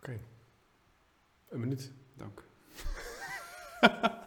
[0.07, 0.15] Oké.
[0.15, 0.21] Oké.
[1.49, 1.93] Een minuut.
[2.17, 2.45] Dank.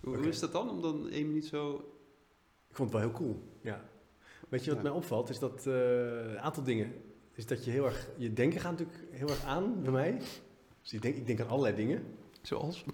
[0.00, 1.74] hoe, is dat dan om dan één minuut zo...
[2.68, 3.42] Ik vond het wel heel cool.
[3.60, 3.80] Ja.
[4.48, 4.88] Weet je wat Ja.
[4.88, 5.28] mij opvalt?
[5.28, 5.74] Is dat eh,
[6.30, 6.92] een aantal dingen.
[7.32, 8.08] Is dat je heel erg.
[8.16, 10.20] Je denken gaat natuurlijk heel erg aan bij mij.
[10.82, 12.04] Dus ik denk, ik denk aan allerlei dingen.
[12.42, 12.84] Zoals?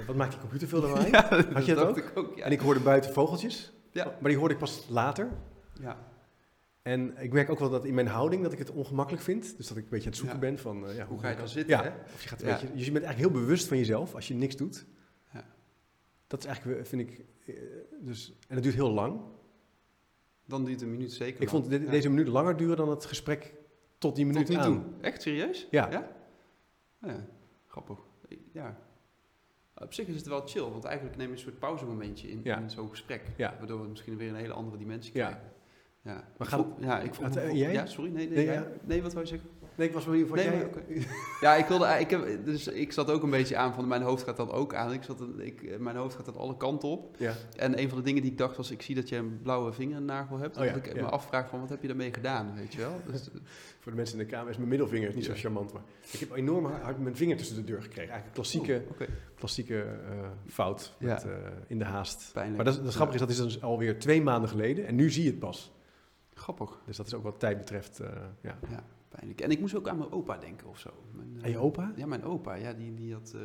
[0.00, 1.10] Eh, Wat maakt die computer veel lawaai?
[1.10, 1.96] Ja, Had je dat ook?
[1.96, 2.44] ik ook, ja.
[2.44, 3.72] En ik hoorde buiten vogeltjes.
[3.90, 4.04] Ja.
[4.04, 5.30] Maar die hoorde ik pas later.
[5.80, 6.06] ja.
[6.82, 9.56] En ik merk ook wel dat in mijn houding dat ik het ongemakkelijk vind.
[9.56, 10.46] Dus dat ik een beetje aan het zoeken Ja.
[10.46, 10.86] ben van...
[10.88, 11.82] eh, ja, Hoe ga je dan zitten, Ja.
[11.82, 11.90] hè?
[12.14, 14.34] Of je, gaat een beetje, dus je bent eigenlijk heel bewust van jezelf als je
[14.34, 14.86] niks doet.
[15.32, 15.44] Ja.
[16.26, 17.24] Dat is eigenlijk, vind ik...
[17.46, 17.54] eh,
[18.00, 19.20] Dus, en het duurt heel lang.
[20.44, 21.64] Dan duurt een minuut zeker Ik lang.
[21.66, 23.54] vond deze minuut langer duren dan het gesprek
[23.98, 24.72] tot die minuut Tot aan.
[24.72, 24.82] toe.
[25.00, 25.66] Echt serieus?
[25.70, 25.90] Ja.
[27.00, 27.26] Ja?
[27.66, 27.98] Grappig.
[28.52, 28.78] Ja.
[29.74, 32.70] Op zich is het wel chill, want eigenlijk neem je een soort pauzemomentje in, in
[32.70, 33.22] zo'n gesprek.
[33.38, 35.26] Waardoor we misschien weer een hele andere dimensie Ja.
[35.28, 35.52] krijgen.
[36.08, 36.24] Ja.
[36.38, 37.72] Gaat vond- ja, ik vond jij?
[37.72, 38.10] Ja, sorry.
[38.10, 38.66] Nee, nee, Nee, ja.
[38.84, 39.48] nee wat wou je zeggen?
[39.74, 40.56] Nee, ik was wel hier voor Nee, jij...
[40.56, 40.82] maar.
[41.40, 44.24] Ja, ik wilde, ik heb, dus ik zat ook een beetje aan van mijn hoofd
[44.24, 44.92] gaat dan ook aan.
[44.92, 47.16] Ik zat, ik, mijn hoofd gaat dan alle kanten op.
[47.18, 47.32] Ja.
[47.56, 49.72] En een van de dingen die ik dacht was, ik zie dat je een blauwe
[49.72, 50.56] vingernagel hebt.
[50.56, 51.02] Oh ja, dat ik ja.
[51.02, 53.00] me afvraag van, wat heb je daarmee gedaan, weet je wel?
[53.10, 53.28] Dus,
[53.80, 55.72] Voor de mensen in de kamer is mijn middelvinger niet zo charmant.
[55.72, 58.10] Maar ik heb enorm hard mijn vinger tussen de deur gekregen.
[58.12, 59.06] Eigenlijk een klassieke, oké.
[59.34, 61.30] klassieke eh, fout met, eh,
[61.66, 62.30] in de haast.
[62.32, 62.56] Pijnlijk.
[62.56, 64.86] Maar dat, is- dat grappige is, dat is dus alweer twee maanden geleden.
[64.86, 65.72] En nu zie je het pas.
[66.38, 66.80] Grappig.
[66.86, 68.08] Dus dat is ook wat tijd betreft, eh,
[68.40, 68.58] ja.
[69.08, 69.40] Pijnlijk.
[69.40, 70.90] En ik moest ook aan mijn opa denken of zo.
[71.12, 71.92] Mijn, eh, En je opa?
[71.96, 72.54] Ja, mijn opa.
[72.54, 73.40] Ja, die, die had eh,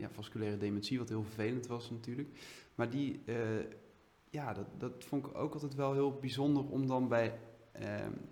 [0.00, 2.28] ja, vasculaire dementie, wat heel vervelend was natuurlijk.
[2.74, 3.34] Maar die, eh,
[4.30, 7.38] ja, dat, dat vond ik ook altijd wel heel bijzonder om dan, bij,
[7.72, 7.86] eh,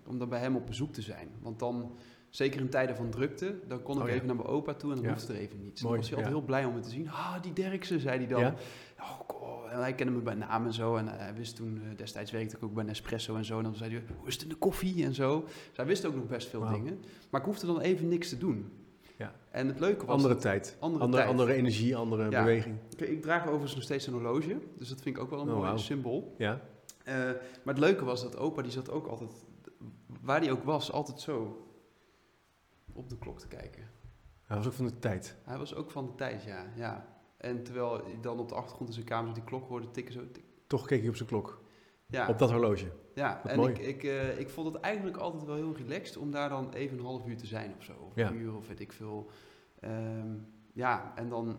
[0.07, 1.29] om dan bij hem op bezoek te zijn.
[1.43, 1.93] Want dan,
[2.31, 4.15] zeker in tijden van drukte, dan kon ik Oh ja.
[4.15, 5.13] even naar mijn opa toe en dan Ja.
[5.13, 5.83] hoefde er even niets.
[5.83, 6.39] Mooi, Dan was hij altijd ja.
[6.39, 7.11] heel blij om me te zien.
[7.11, 8.55] Ah, die Derksen, zei hij dan.
[9.01, 9.73] Oh.
[9.73, 10.97] En hij kende me bij naam en zo.
[10.97, 13.57] En hij wist toen, eh, destijds werkte ik ook bij Nespresso en zo.
[13.59, 15.41] En dan zei hij, hoe is het in de koffie en zo.
[15.45, 17.01] Dus hij wist ook nog best veel dingen.
[17.31, 18.73] Maar ik hoefde dan even niks te doen.
[19.19, 19.35] Ja.
[19.51, 20.15] En het leuke was...
[20.15, 20.77] Andere dat- tijd.
[20.81, 21.35] andere, Andere, tijd.
[21.39, 22.43] andere energie, andere Ja.
[22.45, 22.77] beweging.
[22.97, 24.59] Ik, ik draag overigens nog steeds een horloge.
[24.79, 26.35] Dus dat vind ik ook wel een Oh, mooi symbool.
[26.39, 26.61] Ja?
[27.05, 29.45] Eh, maar het leuke was dat opa, die zat ook altijd...
[30.21, 31.67] Waar die ook was, altijd zo
[32.93, 33.83] op de klok te kijken.
[34.43, 35.37] Hij was ook van de tijd.
[35.45, 36.67] Hij was ook van de tijd, ja.
[36.77, 37.07] ja.
[37.37, 40.21] En terwijl dan op de achtergrond in zijn kamer die klok hoorde tikken, zo...
[40.33, 41.63] tik- Toch keek hij op zijn klok.
[42.07, 42.29] ja.
[42.29, 42.87] Op dat horloge.
[43.15, 43.73] Ja, Wat en mooi.
[43.73, 46.99] ik, ik, eh, ik vond het eigenlijk altijd wel heel relaxed om daar dan even
[46.99, 47.93] een half uur te zijn of zo.
[48.07, 48.29] Of Ja.
[48.31, 49.31] een uur of weet ik veel.
[49.81, 50.29] Ehm,
[50.73, 51.57] ja, en dan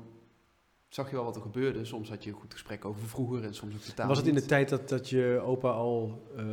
[0.89, 1.85] zag je wel wat er gebeurde.
[1.85, 4.33] Soms had je een goed gesprek over vroeger en soms ook totaal was het in
[4.33, 4.49] de niet.
[4.49, 6.45] tijd dat, dat je opa al eh,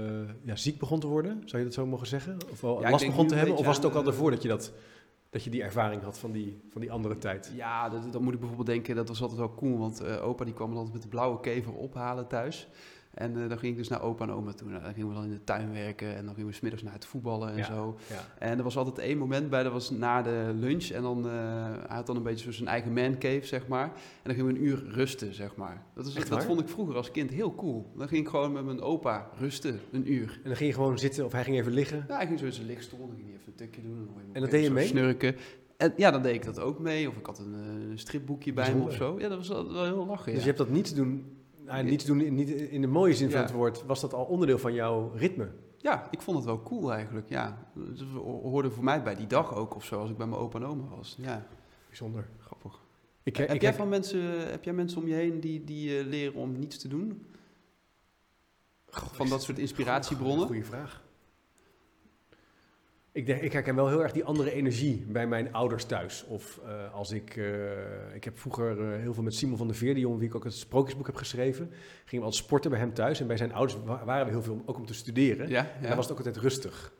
[0.42, 1.42] ja, ziek begon te worden?
[1.44, 2.36] Zou je dat zo mogen zeggen?
[2.50, 3.56] Of al Ja, last begon te hebben?
[3.56, 4.72] Of was het ook al daarvoor dat je, dat,
[5.34, 7.52] dat je die ervaring had van die, van die andere tijd?
[7.54, 9.78] Ja, dat, dan moet ik bijvoorbeeld denken, dat was altijd wel cool.
[9.78, 12.68] Want eh, opa die kwam altijd met de blauwe kever ophalen thuis.
[13.14, 14.68] En eh, dan ging ik dus naar opa en oma toe.
[14.68, 16.92] Nou, dan gingen we dan in de tuin werken en dan gingen we smiddags naar
[16.92, 17.64] het voetballen en Ja.
[17.64, 17.96] zo.
[18.10, 18.24] Ja.
[18.38, 20.84] En er was altijd één moment bij, dat was na de lunch.
[20.90, 21.32] En dan, eh,
[21.86, 23.84] hij had dan een beetje zo zijn eigen man cave, zeg maar.
[23.84, 25.82] En dan gingen we een uur rusten, zeg maar.
[25.94, 27.92] Dat, is, dat vond ik vroeger als kind heel cool.
[27.96, 30.32] Dan ging ik gewoon met mijn opa rusten, een uur.
[30.42, 32.04] En dan ging je gewoon zitten of hij ging even liggen.
[32.08, 34.08] Ja, hij ging zo in zijn lichtstoel, dan ging hij even een tukje doen.
[34.32, 34.86] En dat deed je mee?
[34.86, 35.36] Snurken.
[35.76, 37.08] En ja, dan deed ik dat ook mee.
[37.08, 39.18] Of ik had een eh, stripboekje bij me of zo.
[39.20, 40.38] Ja, dat was wel wel heel lachen, Dus ja.
[40.40, 41.24] je hebt dat niet te doen,
[41.64, 43.84] nou, niet te doen in, niet in de mooie zin van het woord.
[43.86, 45.50] Was dat al onderdeel van jouw ritme?
[45.76, 47.68] Ja, ik vond het wel cool eigenlijk, ja.
[47.88, 50.58] Het hoorde voor mij bij die dag ook of zo, als ik bij mijn opa
[50.58, 51.16] en oma was.
[51.18, 51.46] Ja,
[51.88, 52.28] Bijzonder.
[52.38, 52.82] grappig.
[53.22, 56.06] Ik, heb, ik jij van mensen, heb jij mensen om je heen die, die eh,
[56.06, 57.26] leren om niets te doen?
[58.90, 60.46] van dat soort inspiratiebronnen?
[60.46, 61.03] Goeie vraag.
[63.14, 66.24] Ik, denk, ik herken wel heel erg die andere energie bij mijn ouders thuis.
[66.28, 67.36] Of eh, als ik...
[67.36, 70.28] eh, ik heb vroeger eh, heel veel met Simon van der Veer, die jongen wie
[70.28, 71.68] ik ook het sprookjesboek heb geschreven.
[72.04, 73.20] Gingen we altijd sporten bij hem thuis.
[73.20, 75.48] En bij zijn ouders wa- waren we heel veel ook om te studeren.
[75.48, 76.92] Ja, En daar was het ook altijd rustig.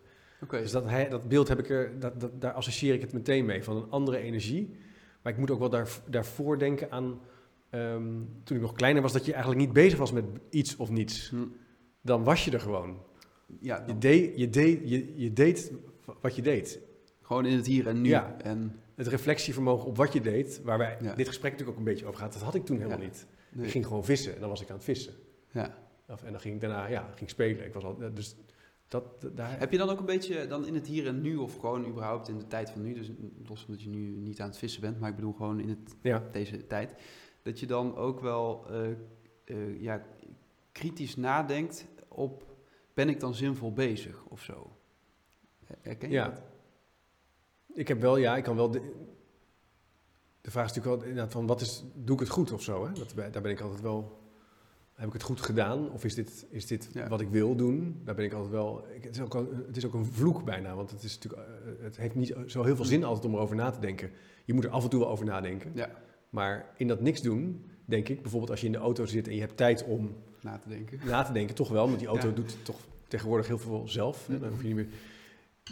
[0.62, 3.44] Dus dat, hij, dat beeld heb ik er, dat, dat, daar associeer ik het meteen
[3.44, 4.76] mee, van een andere energie.
[5.22, 7.20] Maar ik moet ook wel daar, daarvoor denken aan,
[7.70, 8.02] ehm,
[8.44, 11.30] toen ik nog kleiner was, dat je eigenlijk niet bezig was met iets of niets.
[11.30, 11.36] Hm.
[12.00, 12.98] Dan was je er gewoon.
[13.60, 15.72] Ja, Je deed, je deed, je, je deed
[16.20, 16.80] wat je deed.
[17.22, 18.08] gewoon in het hier en nu.
[18.08, 18.36] Ja.
[18.42, 21.14] En, Het reflectievermogen op wat je deed, waar wij Ja.
[21.14, 23.04] dit gesprek natuurlijk ook een beetje over gaat, dat had ik toen helemaal Ja.
[23.04, 23.26] niet.
[23.52, 23.64] nee.
[23.64, 25.14] Ik ging gewoon vissen en dan was ik aan het vissen.
[25.50, 25.78] ja.
[26.08, 27.64] Of- En dan ging ik daarna, ja, ging spelen.
[27.64, 28.36] Ik was al, dus
[28.88, 31.56] dat, daar, Heb je dan ook een beetje dan in het hier en nu, of
[31.56, 33.10] gewoon überhaupt in de tijd van nu, dus
[33.46, 35.68] los van dat je nu niet aan het vissen bent, maar ik bedoel gewoon in
[35.68, 36.22] het, ja.
[36.32, 36.94] deze tijd,
[37.42, 38.90] dat je dan ook wel eh,
[39.44, 40.02] eh, ja,
[40.72, 42.44] kritisch nadenkt op,
[42.94, 44.76] ben ik dan zinvol bezig of zo?
[45.80, 46.28] Herken je Ja.
[46.28, 46.42] dat?
[47.74, 48.70] Ik heb wel, ja, ik kan wel.
[48.70, 48.92] De,
[50.40, 52.86] de vraag is natuurlijk wel inderdaad van wat is, doe ik het goed of zo?
[52.86, 52.92] Hè?
[52.92, 54.22] Dat, daar ben ik altijd wel
[54.94, 55.90] heb ik het goed gedaan?
[55.90, 57.08] Of is dit, is dit Ja.
[57.08, 58.00] wat ik wil doen?
[58.04, 58.84] Daar ben ik altijd wel...
[58.94, 61.48] Ik, het, is ook, een- het is ook een vloek bijna, want het, is natuurlijk,
[61.48, 64.10] eh, het heeft niet zo heel veel zin altijd om erover na te denken.
[64.44, 65.72] Je moet er af en toe wel over nadenken.
[65.74, 65.90] Ja.
[66.30, 69.34] Maar in dat niks doen, denk ik, bijvoorbeeld als je in de auto zit en
[69.34, 71.00] je hebt tijd om Na te denken.
[71.06, 72.34] na te denken, toch wel, want die auto Ja.
[72.34, 74.26] doet toch tegenwoordig heel veel zelf.
[74.26, 74.88] Hè, dan hoef je niet meer,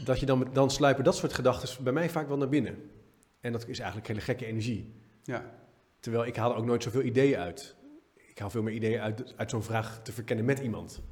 [0.05, 2.91] dat je dan, dan sluipen dat soort gedachten bij mij vaak wel naar binnen.
[3.41, 4.95] En dat is eigenlijk hele gekke energie.
[5.23, 5.51] Ja.
[6.01, 7.75] Terwijl ik haal ook nooit zoveel ideeën uit.
[8.15, 11.03] Ik haal veel meer ideeën uit, uit zo'n vraag te verkennen met iemand.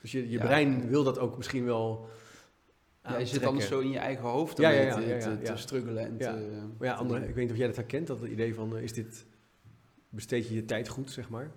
[0.00, 0.44] Dus je, je Ja.
[0.44, 2.08] brein wil dat ook misschien wel
[3.04, 6.04] Ja, je zit anders zo in je eigen hoofd ja, ja, te, te, struggelen.
[6.04, 6.32] En Ja.
[6.34, 6.40] te,
[6.78, 7.28] Maar ja, te andere, doen.
[7.28, 9.26] ik weet niet of jij dat herkent, dat het idee van, eh, is dit,
[10.08, 11.50] besteed je je tijd goed, zeg maar?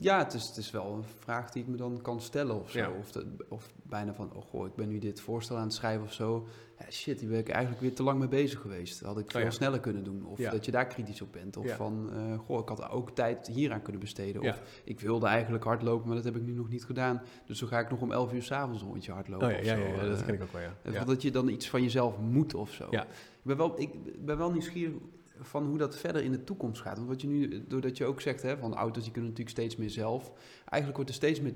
[0.00, 2.70] Ja, het is, het is wel een vraag die ik me dan kan stellen of
[2.70, 2.78] zo.
[2.78, 2.90] Ja.
[2.98, 6.04] Of, de- of bijna van, oh goh, ik ben nu dit voorstel aan het schrijven
[6.04, 6.46] of zo.
[6.78, 9.00] Ja, shit, die ben ik eigenlijk weer te lang mee bezig geweest.
[9.00, 9.52] Dat had ik veel Oh ja.
[9.52, 10.26] sneller kunnen doen.
[10.26, 11.56] Of dat je daar kritisch op bent.
[11.56, 14.42] Of van, eh, goh, ik had ook tijd hieraan kunnen besteden.
[14.42, 17.22] Of ik wilde eigenlijk hardlopen, maar dat heb ik nu nog niet gedaan.
[17.46, 19.86] Dus dan ga ik nog om 11 uur s'avonds een rondje hardlopen Oh ja, ja,
[19.86, 20.74] ja, dat Eh, ken ik ook wel, ja.
[20.92, 21.04] ja.
[21.04, 22.86] Dat je dan iets van jezelf moet of zo.
[22.90, 23.02] Ja.
[23.02, 23.08] Ik,
[23.42, 24.94] ben wel, ik ben wel nieuwsgierig
[25.40, 26.96] van hoe dat verder in de toekomst gaat.
[26.96, 29.76] Want wat je nu, doordat je ook zegt, hè, van auto's die kunnen natuurlijk steeds
[29.76, 30.32] meer zelf.
[30.64, 31.54] Eigenlijk wordt er steeds meer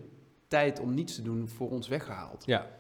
[0.49, 2.47] tijd om niets te doen voor ons weggehaald.
[2.47, 2.71] Ja.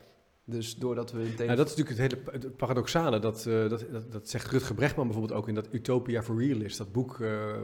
[0.44, 1.18] Dus doordat we.
[1.36, 3.18] Nou, dat is natuurlijk het hele het paradoxale.
[3.18, 6.78] Dat, eh, dat, dat, dat zegt Rutger Brechtman bijvoorbeeld ook in dat Utopia for Realists.
[6.78, 7.16] Dat boek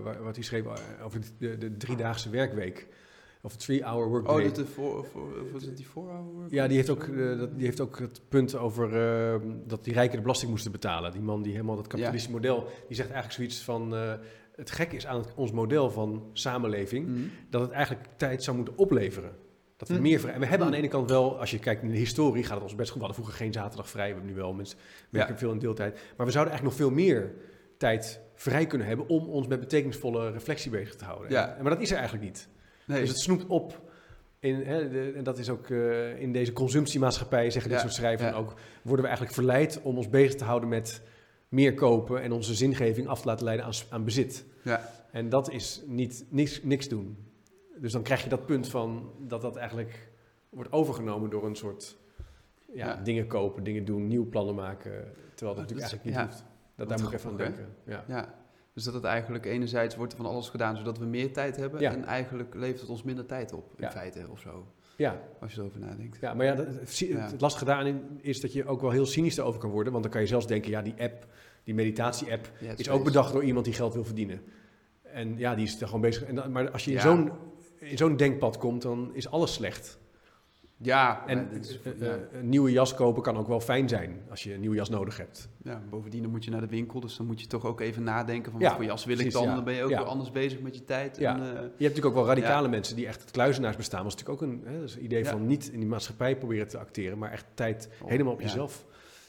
[0.03, 0.65] waar, wat hij schreef
[1.03, 2.89] over de, de driedaagse werkweek.
[3.43, 4.37] Of de three-hour workday.
[4.37, 6.47] oh, dat de voor, voor, was het die voorhouden?
[6.49, 8.97] Ja, die heeft, ook, eh, dat, die heeft ook het punt over
[9.35, 11.13] eh, dat die rijken de belasting moesten betalen.
[11.13, 13.95] Die man die helemaal dat kapitalistische model, die zegt eigenlijk zoiets van...
[13.97, 14.13] eh,
[14.55, 17.19] het gek is aan het- ons model van samenleving, Mhm.
[17.51, 19.33] dat het eigenlijk tijd zou moeten opleveren.
[19.77, 20.03] Dat we Hm.
[20.03, 20.35] meer vrij...
[20.35, 22.55] En we hebben aan de ene kant wel, als je kijkt in de historie, gaat
[22.55, 23.01] het ons best goed.
[23.01, 24.79] We hadden vroeger geen zaterdag vrij, we hebben nu wel mensen
[25.11, 25.93] werken veel in deeltijd.
[26.17, 27.33] Maar we zouden eigenlijk nog veel meer
[27.77, 31.31] tijd vrij kunnen hebben om ons met betekenisvolle reflectie bezig te houden.
[31.31, 31.57] Ja.
[31.57, 32.49] En- maar dat is er eigenlijk niet.
[32.89, 33.87] Nee, Dus het snoept op.
[34.41, 37.97] In, hè, de- en dat is ook eh, in deze consumptiemaatschappij, zeggen dit Ja, soort
[37.97, 38.37] schrijvers ja.
[38.37, 41.03] ook, worden we eigenlijk verleid om ons bezig te houden met
[41.49, 44.45] meer kopen en onze zingeving af te laten leiden aan, aan bezit.
[44.63, 44.91] ja.
[45.13, 47.17] En dat is niet niks, niks doen.
[47.79, 50.09] Dus dan krijg je dat punt van dat dat eigenlijk
[50.49, 51.97] wordt overgenomen door een soort
[52.73, 53.01] ja, Ja.
[53.03, 56.45] dingen kopen, dingen doen, nieuwe plannen maken, terwijl dat Dat natuurlijk is- eigenlijk niet hoeft.
[56.77, 57.67] Dat, daar moet ik even aan denken.
[57.85, 58.05] Ja.
[58.09, 58.35] ja.
[58.79, 61.81] Dus dat het eigenlijk enerzijds wordt er van alles gedaan zodat we meer tijd hebben.
[61.81, 61.93] Ja.
[61.93, 63.91] En eigenlijk levert het ons minder tijd op, in Ja.
[63.91, 64.67] feite, of zo.
[64.97, 66.19] ja, Als je erover nadenkt.
[66.21, 66.99] Ja, maar ja, dat- het,
[67.31, 69.91] het lastige daarin is dat je ook wel heel cynisch erover kan worden.
[69.93, 71.27] Want dan kan je zelfs denken, ja, die app,
[71.65, 74.43] die meditatie-app, Ja, is ook bedacht door iemand die geld wil verdienen.
[75.03, 76.23] En ja, die is er gewoon bezig.
[76.25, 77.33] En dan, maar als je in zo'n
[77.79, 79.99] in zo'n denkpad komt, dan is alles slecht.
[80.81, 84.43] Ja, En is- eh, eh, een nieuwe jas kopen kan ook wel fijn zijn als
[84.43, 85.49] je een nieuwe jas nodig hebt.
[85.63, 88.03] Ja, bovendien dan moet je naar de winkel, dus dan moet je toch ook even
[88.03, 89.43] nadenken van Ja, wat voor jas wil ik dan.
[89.45, 89.55] ja.
[89.55, 91.17] Dan ben je ook weer anders bezig met je tijd.
[91.17, 91.35] Ja.
[91.35, 94.03] En, eh, Je hebt natuurlijk ook wel radicale mensen die echt het kluizenaarsbestaan.
[94.03, 96.37] Dat is natuurlijk ook een hè, dat is een idee van niet in die maatschappij
[96.37, 98.87] proberen te acteren, maar echt tijd Oh, helemaal op jezelf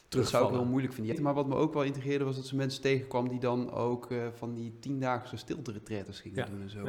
[0.10, 1.22] dat zou ik wel moeilijk vinden.
[1.22, 4.54] Maar wat me ook wel integreerde was dat ze mensen tegenkwam die dan ook van
[4.54, 6.86] die tiendaagse stilte-retretes gingen doen en zo.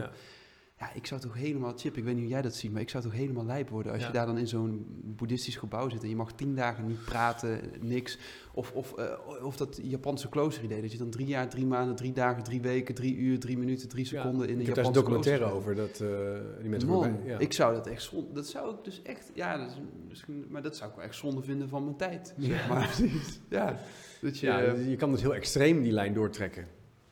[0.80, 0.90] Ja.
[0.94, 3.02] Ik zou toch helemaal, Chip, ik weet niet hoe jij dat ziet, maar ik zou
[3.02, 4.06] toch helemaal lijp worden als Ja.
[4.06, 7.60] je daar dan in zo'n boeddhistisch gebouw zit en je mag tien dagen niet praten,
[7.80, 8.18] niks.
[8.54, 12.12] Of, of, eh, of dat Japanse kloosteridee, dat je dan drie jaar, drie maanden, drie
[12.12, 14.84] dagen, drie weken, drie uur, drie minuten, drie Ja, seconden in een ik heb daar
[14.84, 17.38] een Japanse documentaire klooster over, dat eh, die mensen Man, voorbij- ja.
[17.38, 19.76] ik zou dat echt zonde, dat zou ik dus echt, ja, dat is
[20.08, 22.86] misschien, maar dat zou ik wel echt zonde vinden van mijn tijd, zeg Ja, maar.
[22.96, 23.40] precies.
[23.48, 23.76] Ja,
[24.20, 26.66] dat je, Ja, je kan dus heel extreem die lijn doortrekken.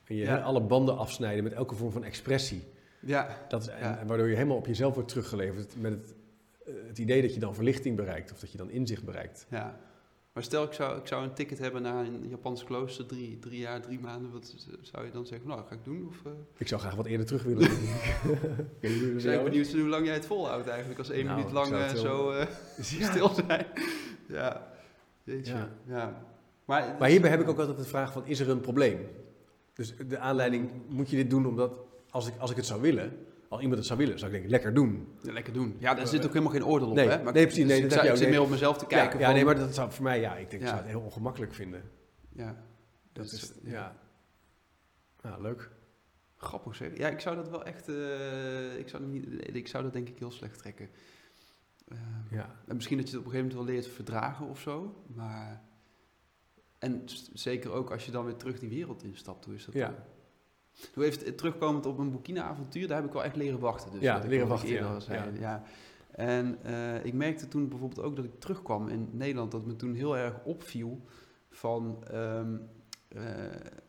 [0.04, 2.62] En je alle banden afsnijden met elke vorm van expressie.
[3.00, 3.98] Ja, Dat is, en, Ja.
[3.98, 6.14] en waardoor je helemaal op jezelf wordt teruggeleverd met het,
[6.66, 9.46] eh, het idee dat je dan verlichting bereikt of dat je dan inzicht bereikt.
[9.50, 9.78] ja.
[10.32, 13.58] Maar stel, ik zou, ik zou een ticket hebben naar een Japans klooster, drie, drie
[13.60, 15.48] jaar, drie maanden, wat zou je dan zeggen?
[15.48, 16.06] Nou, ga ik doen?
[16.08, 17.70] Of, eh, Ik zou graag wat eerder terug willen.
[18.80, 21.88] Ik ben benieuwd hoe lang jij het volhoudt eigenlijk, als één Nou, minuut lang eh,
[21.94, 22.46] zo Ja.
[23.10, 23.66] stil zijn.
[24.28, 24.66] ja,
[25.24, 25.52] jeetje.
[25.52, 25.68] Ja.
[25.86, 26.22] Ja.
[26.64, 28.98] Maar, Maar hierbij heb ik ook altijd de vraag van, is er een probleem?
[29.74, 31.78] Dus de aanleiding, moet je dit doen omdat,
[32.10, 34.50] als ik, als ik het zou willen, als iemand het zou willen, zou ik denken,
[34.50, 35.08] lekker doen.
[35.22, 35.76] Ja, lekker doen.
[35.78, 37.22] Ja, daar zit ook helemaal geen oordeel op, Nee, hè?
[37.22, 39.24] Maar nee, precies, nee, ik dat ik zit meer op mezelf te kijken ja, ja,
[39.26, 41.54] van- nee, maar dat zou voor mij, ja, ik denk, ik zou het heel ongemakkelijk
[41.54, 41.82] vinden.
[42.32, 42.64] Ja,
[43.12, 43.70] Dat is, ja.
[43.70, 43.96] ja.
[45.22, 45.70] Ja, leuk.
[46.36, 46.96] grappig zeg.
[46.96, 47.88] Ja, ik zou dat wel echt...
[47.88, 50.88] eh, ik, zou dat niet, ik zou dat denk ik heel slecht trekken.
[51.88, 51.98] Eh,
[52.30, 52.56] Ja.
[52.66, 55.62] En misschien dat je het op een gegeven moment wel leert verdragen of zo, maar...
[56.78, 57.02] En
[57.32, 59.86] zeker ook als je dan weer terug die wereld instapt, hoe is dat Ja.
[59.88, 59.96] dan?
[60.94, 63.90] Hoe heeft terugkomend op een Burkina-avontuur, daar heb ik wel echt leren wachten.
[63.92, 65.00] Dus Ja, leren wachten, ja.
[65.00, 65.62] zei, ja.
[66.10, 69.94] En eh, ik merkte toen bijvoorbeeld ook dat ik terugkwam in Nederland, dat me toen
[69.94, 71.00] heel erg opviel
[71.50, 72.04] van...
[72.10, 72.56] ehm,
[73.08, 73.22] eh,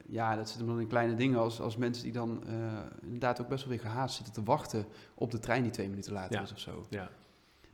[0.05, 2.53] ja, dat zit hem dan in kleine dingen als, als mensen die dan eh,
[3.01, 4.85] inderdaad ook best wel weer gehaast zitten te wachten
[5.15, 6.41] op de trein die twee minuten later Ja.
[6.41, 6.85] is of zo.
[6.89, 7.09] Ja.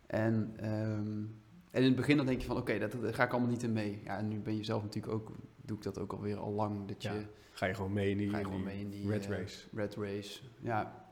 [0.08, 1.24] En, ehm,
[1.72, 3.64] en in het begin dan denk je van oké, dat, dat ga ik allemaal niet
[3.64, 4.02] in mee.
[4.04, 5.32] Ja, en nu ben je zelf natuurlijk ook,
[5.66, 7.16] doe ik dat ook alweer al lang, dat je Ja.
[7.52, 9.24] Ga je gewoon mee in die, ga je in gewoon die mee in die red
[9.26, 9.66] eh, race.
[9.74, 10.40] red race.
[10.62, 11.06] Ja,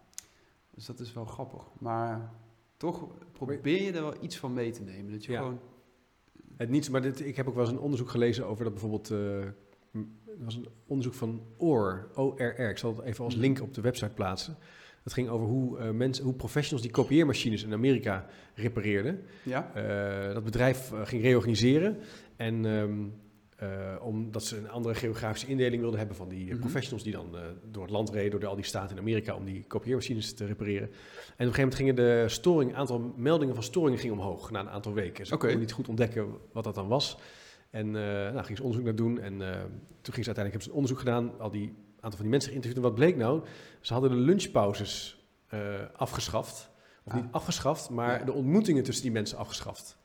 [0.74, 1.64] dus dat is wel grappig.
[1.80, 2.32] Maar
[2.78, 5.12] toch probeer je er wel iets van mee te nemen.
[5.12, 5.38] Dat je Ja.
[5.38, 5.60] gewoon,
[6.58, 9.10] Het niets, maar dit, ik heb ook wel eens een onderzoek gelezen over dat bijvoorbeeld...
[9.10, 9.98] m-
[10.28, 12.70] er was een onderzoek van OR, ORR.
[12.70, 13.44] Ik zal het even als Mhm.
[13.44, 14.58] link op de website plaatsen.
[15.04, 18.26] Dat ging over hoe, eh, mensen, hoe professionals die kopieermachines in Amerika
[18.56, 19.22] repareerden.
[19.44, 19.72] ja,
[20.34, 21.98] dat bedrijf ging reorganiseren.
[22.36, 23.06] En ehm, eh,
[24.02, 26.62] omdat ze een andere geografische indeling wilden hebben van die eh, Mhm.
[26.62, 27.42] door die dan eh,
[27.72, 30.46] door het land reden, door de- al die staten in Amerika om die kopieermachines te
[30.46, 30.88] repareren.
[30.88, 30.98] En op
[31.38, 34.94] een gegeven moment gingen de storing, aantal meldingen van storingen ging omhoog na een aantal
[34.94, 35.26] weken.
[35.26, 37.18] Ze konden niet goed ontdekken wat dat dan was.
[37.70, 39.20] En eh nou, gingen ze onderzoek naar doen.
[39.20, 39.62] En eh,
[40.02, 42.50] toen gingen ze uiteindelijk hebben ze een onderzoek gedaan, al die aantal van die mensen
[42.50, 42.84] geïnterviewd.
[42.84, 43.42] En wat bleek nou?
[43.82, 45.60] Ze hadden de lunchpauzes eh,
[45.96, 46.72] afgeschaft.
[47.06, 47.22] Of Ah.
[47.22, 48.26] niet afgeschaft, maar Ja.
[48.26, 49.98] de ontmoetingen tussen die mensen afgeschaft.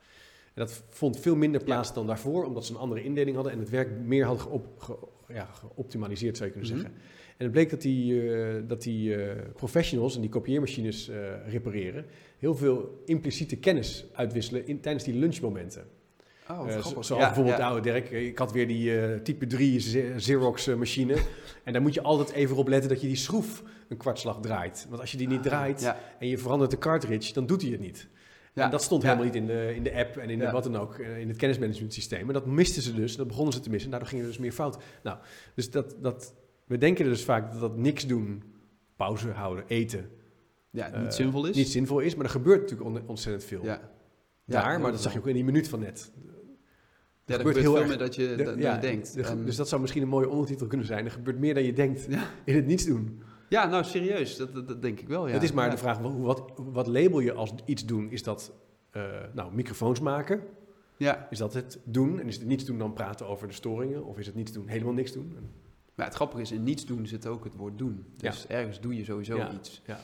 [0.53, 1.93] En dat vond veel minder plaats Ja.
[1.95, 5.07] dan daarvoor, omdat ze een andere indeling hadden en het werk meer hadden geop, ge-
[5.33, 6.81] ja, geoptimaliseerd, zou je kunnen Mhm.
[6.81, 7.01] zeggen.
[7.37, 12.05] En het bleek dat die, eh, dat die eh, professionals en die kopieermachines eh, repareren,
[12.37, 15.83] heel veel impliciete kennis uitwisselen in, tijdens die lunchmomenten.
[16.49, 17.69] oh, zo- zoals Ja, bijvoorbeeld, ja.
[17.69, 21.13] nou Dirk, ik had weer die type 3 Ze- Xerox machine.
[21.63, 24.85] en daar moet je altijd even op letten dat je die schroef een kwartslag draait.
[24.89, 27.71] Want als je die niet draait Ja, en je verandert de cartridge, dan doet hij
[27.71, 28.07] het niet.
[28.53, 28.63] Ja.
[28.63, 30.75] En dat stond helemaal niet in de, in de app en in de, wat dan
[30.77, 32.27] ook, eh, in het kennismanagement systeem.
[32.27, 33.85] En dat misten ze dus, dat begonnen ze te missen.
[33.85, 34.77] En daardoor ging er dus meer fout.
[35.03, 35.17] Nou,
[35.55, 36.33] dus dat, dat,
[36.65, 38.43] we denken er dus vaak dat dat niks doen,
[38.95, 40.09] pauze houden, eten,
[40.71, 41.55] Ja, niet eh, zinvol is.
[41.55, 42.15] niet zinvol is.
[42.15, 43.81] Maar er gebeurt natuurlijk on- ontzettend veel ja.
[44.45, 44.71] daar.
[44.71, 46.11] Ja, maar dat zag je ook in die minuut van net.
[47.25, 49.13] Ja, er gebeurt gebeurt heel veel meer dat je, De- dan ja, je denkt.
[49.13, 51.05] de- En- dus dat zou misschien een mooie ondertitel kunnen zijn.
[51.05, 52.23] Er gebeurt meer dan je denkt Ja.
[52.45, 53.21] in het niets doen.
[53.49, 55.27] Ja, nou serieus, dat, dat, dat denk ik wel.
[55.27, 55.33] Ja.
[55.33, 55.71] Het is maar Ja.
[55.71, 58.11] de vraag, wat, wat, wat label je als iets doen?
[58.11, 58.51] Is dat
[58.91, 60.41] eh, nou, microfoons maken?
[60.97, 62.19] Ja, Is dat het doen?
[62.19, 64.05] En is het niets doen dan praten over de storingen?
[64.05, 65.33] Of is het niets doen helemaal niks doen?
[65.37, 65.49] En-
[65.95, 68.05] maar het grappige is, in niets doen zit ook het woord doen.
[68.17, 69.51] Dus ergens doe je sowieso Ja.
[69.53, 69.81] iets.
[69.85, 69.99] Ja.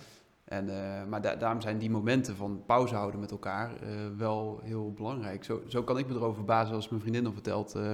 [0.45, 4.59] En, eh, maar da- daarom zijn die momenten van pauze houden met elkaar eh, wel
[4.63, 5.43] heel belangrijk.
[5.43, 7.91] Zo, zo kan ik me erover verbazen als mijn vriendin nog vertelt eh,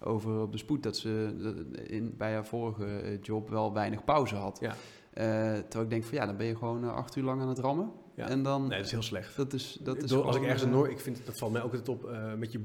[0.00, 1.34] over op de spoed dat ze
[1.86, 4.58] in, bij haar vorige job wel weinig pauze had.
[4.60, 4.74] Ja.
[5.12, 5.24] Eh,
[5.58, 7.90] terwijl ik denk van ja, dan ben je gewoon acht uur lang aan het rammen.
[8.14, 8.28] Ja.
[8.28, 9.36] En dan, Nee, dat is heel slecht.
[9.36, 11.62] dat is, dat is bedoel, als ik ergens een Noor, ik vind dat valt mij
[11.62, 12.60] ook altijd op eh, met je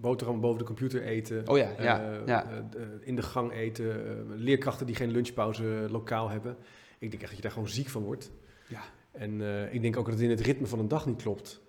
[0.00, 1.48] boterham boven de computer eten.
[1.48, 2.44] Oh ja, ja, eh, ja.
[2.50, 4.26] eh, d- eh, in de gang eten.
[4.36, 6.56] leerkrachten die geen lunchpauze lokaal hebben.
[6.98, 8.30] Ik denk echt dat je daar gewoon ziek van wordt.
[8.68, 8.82] Ja.
[9.12, 11.60] En eh, ik denk ook dat het in het ritme van een dag niet klopt.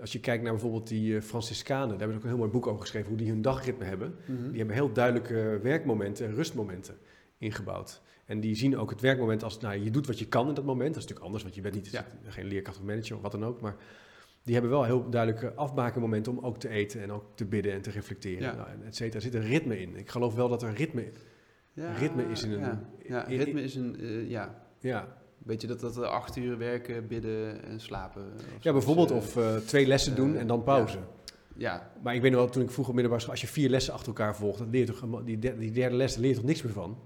[0.00, 2.50] Als je kijkt naar bijvoorbeeld die eh, Franciscanen, daar hebben ze ook een heel mooi
[2.50, 4.14] boek over geschreven, hoe die hun dagritme hebben.
[4.26, 4.48] Mhm.
[4.48, 6.96] Die hebben heel duidelijke werkmomenten en rustmomenten
[7.38, 8.02] ingebouwd.
[8.26, 10.64] En die zien ook het werkmoment als, nou, je doet wat je kan in dat
[10.64, 10.94] moment.
[10.94, 12.06] Dat is natuurlijk anders, want je bent niet Ja.
[12.28, 13.60] geen leerkracht of manager of wat dan ook.
[13.60, 13.76] Maar
[14.42, 17.82] die hebben wel heel duidelijke afbakenmomenten om ook te eten en ook te bidden en
[17.82, 18.42] te reflecteren.
[18.42, 18.54] Ja.
[18.54, 19.14] Nou, et cetera.
[19.16, 19.96] Er zit een ritme in.
[19.96, 21.10] Ik geloof wel dat er ritme...
[21.72, 22.78] Ja, ritme is in een-
[23.08, 24.00] Ja, in- ritme is een...
[24.00, 28.22] eh, ja, Ja, Weet je dat dat acht uur werken, bidden en slapen?
[28.56, 30.98] of ja bijvoorbeeld Dus, of eh, twee lessen doen eh, en dan pauze.
[31.56, 33.68] Ja, Maar ik weet nog wel, toen ik vroeger op middelbare school, als je vier
[33.70, 36.34] lessen achter elkaar volgt, dan leer je toch, die, der- die derde les leer je
[36.36, 36.98] toch niks meer van?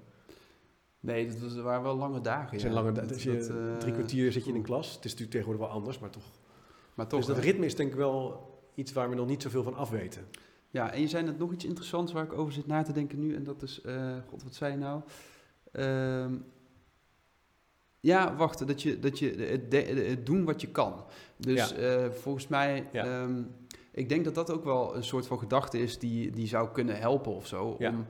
[1.01, 2.51] nee, dat was, dat waren wel lange dagen.
[2.51, 2.79] Het zijn ja.
[2.79, 4.87] lange, da- Dat- als je dat, eh, drie kwartier zit je in een klas.
[4.95, 6.25] Het is natuurlijk tegenwoordig wel anders, maar toch.
[6.95, 9.63] Maar toch, dus dat ritme is denk ik wel iets waar we nog niet zoveel
[9.63, 10.23] van afweten.
[10.71, 13.19] Ja, en je zei net nog iets interessants waar ik over zit na te denken
[13.19, 13.35] nu.
[13.35, 15.01] En dat is, eh, god, wat zei je nou?
[15.73, 16.35] Ehm,
[18.07, 21.05] ja, wachten, dat je, dat je het, de- het doen wat je kan.
[21.37, 21.77] Dus Ja.
[21.77, 23.05] eh, volgens mij, Ja.
[23.05, 23.43] ehm,
[23.93, 26.99] ik denk dat dat ook wel een soort van gedachte is die, die zou kunnen
[26.99, 27.77] helpen of zo.
[27.79, 27.91] Ja.
[27.91, 28.07] Om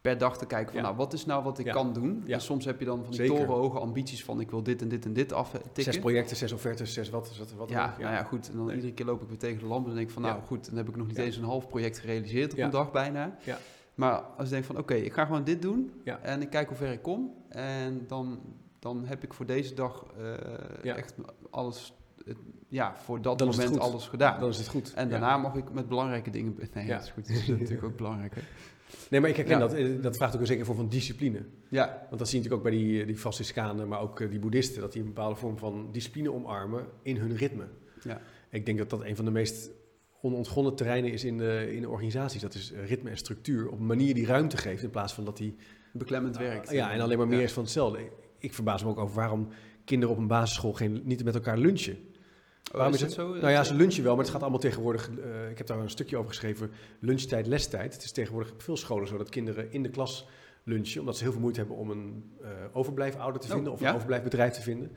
[0.00, 2.22] per dag te kijken van, nou, wat is nou wat ik kan doen?
[2.26, 2.34] Ja.
[2.34, 3.34] En soms heb je dan van die Zeker.
[3.36, 5.82] torenhoge ambities van, ik wil dit en dit en dit aftikken.
[5.82, 7.98] Zes projecten, zes offertes, zes wat, wat, wat Ja, ook.
[8.02, 8.50] nou ja, goed.
[8.50, 8.74] En dan Nee.
[8.74, 10.76] iedere keer loop ik weer tegen de lamp en denk ik van, nou goed, dan
[10.76, 13.36] heb ik nog niet eens een half project gerealiseerd op een dag bijna.
[13.44, 13.58] Ja.
[13.94, 16.76] Maar als ik denk van, oké, ik ga gewoon dit doen en ik kijk hoe
[16.76, 17.34] ver ik kom.
[17.48, 18.38] En dan,
[18.78, 20.24] dan heb ik voor deze dag eh,
[20.82, 20.96] Ja.
[20.96, 21.14] echt
[21.50, 21.92] alles,
[22.26, 22.34] eh,
[22.68, 24.40] ja, voor dat Dan moment alles gedaan.
[24.40, 24.92] Dan is het goed.
[24.94, 25.10] en Ja.
[25.10, 26.56] daarna mag ik met belangrijke dingen...
[26.74, 26.94] Nee, Ja.
[26.96, 27.26] dat is goed.
[27.28, 28.34] Dat is natuurlijk ook belangrijk.
[28.34, 28.40] Hè?
[29.10, 29.60] Nee, maar ik herken Ja.
[29.60, 29.72] dat.
[29.74, 31.44] eh, Dat vraagt ook een zekere vorm van discipline.
[31.68, 34.38] Ja, Want dat zie je natuurlijk ook bij die, die Franciscanen, maar ook eh, die
[34.38, 37.64] boeddhisten, dat die een bepaalde vorm van discipline omarmen in hun ritme.
[38.02, 38.20] Ja.
[38.50, 39.70] Ik denk dat dat een van de meest
[40.20, 42.40] onontgonnen terreinen is in de, in de organisaties.
[42.40, 45.24] Dat is eh, ritme en structuur op een manier die ruimte geeft in plaats van
[45.24, 45.56] dat die
[45.92, 46.70] beklemmend werkt.
[46.70, 47.44] Ja, en alleen maar meer Ja.
[47.44, 47.98] is van hetzelfde.
[48.38, 49.48] Ik verbaas me ook over waarom
[49.84, 51.94] kinderen op een basisschool geen, niet met elkaar lunchen.
[51.94, 53.34] Oh, Waarom is is dat zo?
[53.34, 55.10] Nou ja, ze lunchen wel, maar het gaat allemaal tegenwoordig.
[55.24, 56.70] eh, ik heb daar een stukje over geschreven.
[57.00, 57.92] Lunchtijd, lestijd.
[57.94, 60.28] Het is tegenwoordig op veel scholen zo dat kinderen in de klas
[60.62, 63.80] lunchen, omdat ze heel veel moeite hebben om een uh, overblijfouder te Oh, vinden of
[63.80, 63.88] ja?
[63.88, 64.90] een overblijfbedrijf te vinden.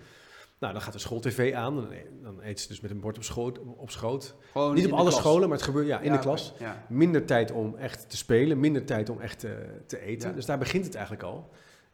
[0.60, 1.88] Nou, dan gaat de school-tv aan, dan,
[2.24, 3.60] dan eet ze dus met een bord op schoot.
[3.78, 4.36] Op schoot.
[4.52, 5.16] Gewoon Niet op alle klas.
[5.20, 6.54] scholen, maar het gebeurt ja, in Ja, de klas.
[6.60, 6.86] Ja.
[6.90, 9.52] Minder tijd om echt te spelen, minder tijd om echt eh,
[9.88, 10.36] te eten.
[10.36, 11.50] Dus daar begint het eigenlijk al.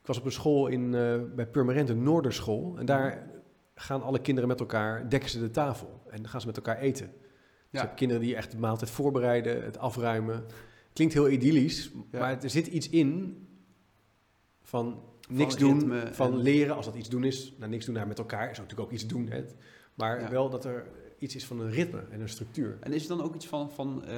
[0.07, 2.75] Ik was op een school in, eh, bij Purmerend, een Noorderschool.
[2.77, 3.29] En daar
[3.75, 6.01] gaan alle kinderen met elkaar, dekken ze de tafel.
[6.09, 7.11] En dan gaan ze met elkaar eten.
[7.19, 7.25] Dus
[7.69, 7.81] Ja.
[7.81, 10.45] hebt kinderen die echt de maaltijd voorbereiden, het afruimen.
[10.93, 12.19] Klinkt heel idyllisch, Ja.
[12.19, 13.37] maar er zit iets in
[14.61, 16.75] van Van niks doen, van en- leren.
[16.75, 19.07] Als dat iets doen is, nou niks doen naar met elkaar, is natuurlijk ook iets
[19.07, 19.27] doen.
[19.29, 19.43] Hè.
[19.93, 20.29] Maar Ja.
[20.29, 20.87] wel dat er
[21.19, 22.77] iets is van een ritme en een structuur.
[22.79, 24.17] En is er dan ook iets van, van eh,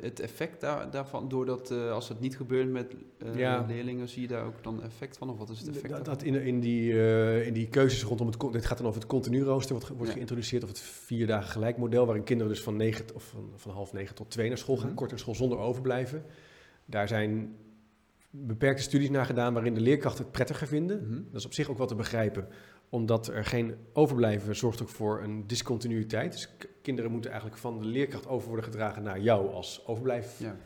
[0.00, 3.64] het effect daar, daarvan, doordat eh, als het niet gebeurt met eh, Ja.
[3.68, 5.30] leerlingen, zie je daar ook dan effect van?
[5.30, 8.40] Of wat is het effect Dat, in, in, die, eh, in die keuzes rondom het...
[8.52, 10.12] Dit gaat dan over het continu rooster, wat wordt Ja.
[10.12, 10.62] geïntroduceerd.
[10.62, 13.92] Of het vier dagen gelijk model, waarin kinderen dus van, negen, of van, van half
[13.92, 14.86] negen tot twee naar school gaan.
[14.86, 14.96] Mhm.
[14.96, 16.24] Kort naar school zonder overblijven.
[16.84, 17.56] Daar zijn
[18.30, 21.02] beperkte studies naar gedaan waarin de leerkrachten het prettiger vinden.
[21.08, 21.14] Mhm.
[21.14, 22.48] Dat is op zich ook wel te begrijpen,
[22.90, 26.32] omdat er geen overblijven zorgt ook voor een discontinuïteit.
[26.32, 26.48] Dus
[26.82, 30.38] kinderen moeten eigenlijk van de leerkracht over worden gedragen naar jou als overblijf.
[30.38, 30.56] Ja.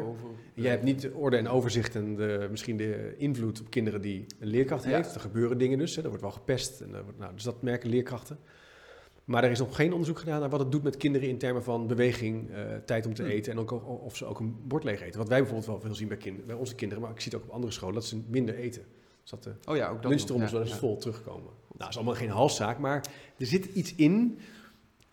[0.00, 4.00] Over, Jij hebt niet de orde en overzicht en de, misschien de invloed op kinderen
[4.00, 4.90] die een leerkracht Ja.
[4.90, 5.14] heeft.
[5.14, 6.02] Er gebeuren dingen dus, hè.
[6.02, 6.80] er wordt wel gepest.
[6.80, 8.38] En wordt, nou, dus dat merken leerkrachten.
[9.24, 11.62] Maar er is nog geen onderzoek gedaan naar wat het doet met kinderen in termen
[11.64, 13.28] van beweging, eh, tijd om te Hm.
[13.28, 15.18] eten en ook of ze ook een bord leeg eten.
[15.18, 17.46] Wat wij bijvoorbeeld wel veel zien bij, bij onze kinderen, maar ik zie het ook
[17.48, 18.82] op andere scholen, dat ze minder eten.
[19.24, 20.86] Dat de Oh ja, ook dat lunchtrommels nog, wel ja, eens ja.
[20.88, 21.44] vol terugkomen.
[21.52, 22.96] Nou, dat is allemaal geen halszaak, maar
[23.38, 24.38] er zit iets in.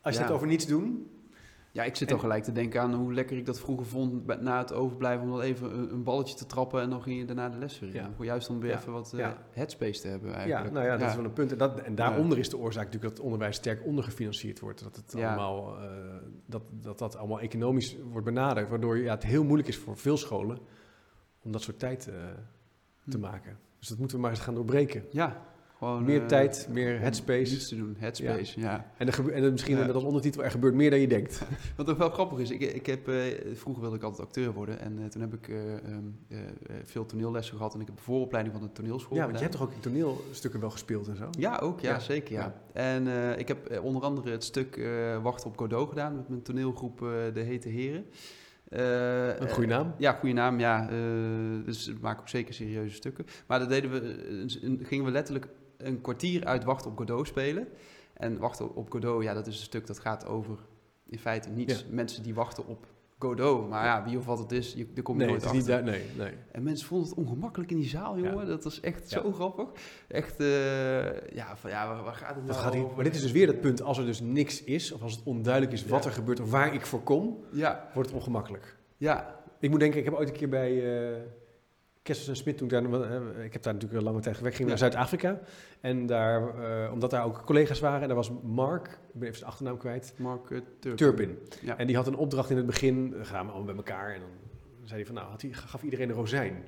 [0.01, 0.25] Als je Ja.
[0.25, 1.05] het over niets doen,
[1.73, 4.41] Ja, ik zit En- dan gelijk te denken aan hoe lekker ik dat vroeger vond
[4.41, 7.25] na het overblijven om dan even een, een balletje te trappen en dan ging je
[7.25, 7.95] daarna de les weer in.
[7.95, 8.23] Ja.
[8.25, 8.77] Juist om weer Ja.
[8.77, 9.37] even wat eh, Ja.
[9.51, 10.71] headspace te hebben Ja, eigenlijk.
[10.73, 11.51] nou ja, dat is wel een punt.
[11.51, 14.83] En, dat, en daaronder is de oorzaak natuurlijk dat het onderwijs sterk ondergefinancierd wordt.
[14.83, 15.27] Dat het Ja.
[15.27, 15.89] allemaal, eh,
[16.45, 18.69] dat, dat dat allemaal economisch wordt benaderd.
[18.69, 20.57] Waardoor ja, het heel moeilijk is voor veel scholen
[21.41, 22.13] om dat soort tijd eh,
[23.09, 23.19] te Hm.
[23.19, 23.57] maken.
[23.81, 25.03] Dus dat moeten we maar eens gaan doorbreken.
[25.11, 25.41] Ja,
[25.77, 26.03] gewoon...
[26.03, 27.67] meer eh, tijd, meer headspace.
[27.67, 28.91] Te doen, headspace, ja.
[28.97, 31.41] En, er gebe- en er misschien met als ondertitel, er gebeurt meer dan je denkt.
[31.77, 33.15] Wat ook wel grappig is, ik, ik heb, eh,
[33.53, 35.83] vroeger wilde ik altijd acteur worden en eh, toen heb ik eh, ehm,
[36.27, 36.45] eh, eh,
[36.83, 39.57] veel toneellessen gehad en ik heb de vooropleiding van de toneelschool Ja, want je hebt
[39.57, 41.27] toch ook toneelstukken wel gespeeld en zo?
[41.39, 41.99] Ja, ook, ja, Ja.
[41.99, 42.61] zeker, ja.
[42.73, 43.07] En
[43.39, 44.81] ik heb onder andere het stuk
[45.21, 46.99] Wachten op Godot gedaan met mijn toneelgroep
[47.33, 48.05] De Hete Heren.
[48.71, 49.93] Eh, Een goede naam.
[49.97, 50.89] Ja, goede naam, ja.
[50.89, 53.25] eh, dus we maken ook zeker serieuze stukken.
[53.47, 53.99] Maar dat deden we,
[54.61, 55.47] eh, gingen we letterlijk
[55.77, 57.67] een kwartier uit Wachten op Godot spelen.
[58.13, 60.57] En Wachten op Godot, ja, dat is een stuk dat gaat over
[61.05, 61.79] in feite niets.
[61.79, 61.85] Ja.
[61.89, 62.85] Mensen die wachten op
[63.21, 63.69] Godot.
[63.69, 65.59] Maar ja, wie of wat het is, je, daar kom je Nee, het nooit is
[65.69, 65.83] achter.
[65.83, 66.37] niet daar, nee, nee.
[66.51, 68.29] En mensen vonden het ongemakkelijk in die zaal, Ja.
[68.29, 68.47] jongen.
[68.47, 69.21] Dat was echt Ja.
[69.21, 69.67] zo grappig.
[70.07, 72.95] Echt, eh, ja, van, ja, waar, waar gaat het nou gaat over?
[72.95, 75.21] maar dit is dus weer dat punt, als er dus niks is, of als het
[75.25, 76.09] onduidelijk is wat Ja.
[76.09, 78.77] er gebeurt of waar ik voor kom, Ja, wordt het ongemakkelijk.
[78.97, 81.17] ja, Ik moet denken, ik heb ooit een keer bij eh
[82.03, 84.57] Kessels en Smit, toen ik, daar, eh, ik heb daar natuurlijk een lange tijd gewerkt,
[84.57, 84.75] ging Ja.
[84.75, 85.39] naar Zuid-Afrika.
[85.81, 89.37] En daar, eh, omdat daar ook collega's waren, en daar was Mark, ik ben even
[89.37, 90.95] zijn achternaam kwijt, Mark uh, Turpin.
[90.95, 91.37] Turpin.
[91.61, 91.77] Ja.
[91.77, 94.13] En die had een opdracht in het begin, eh, gaan we allemaal bij elkaar.
[94.13, 94.29] En dan
[94.83, 96.63] zei hij van, nou, had hij, gaf iedereen een rozijn.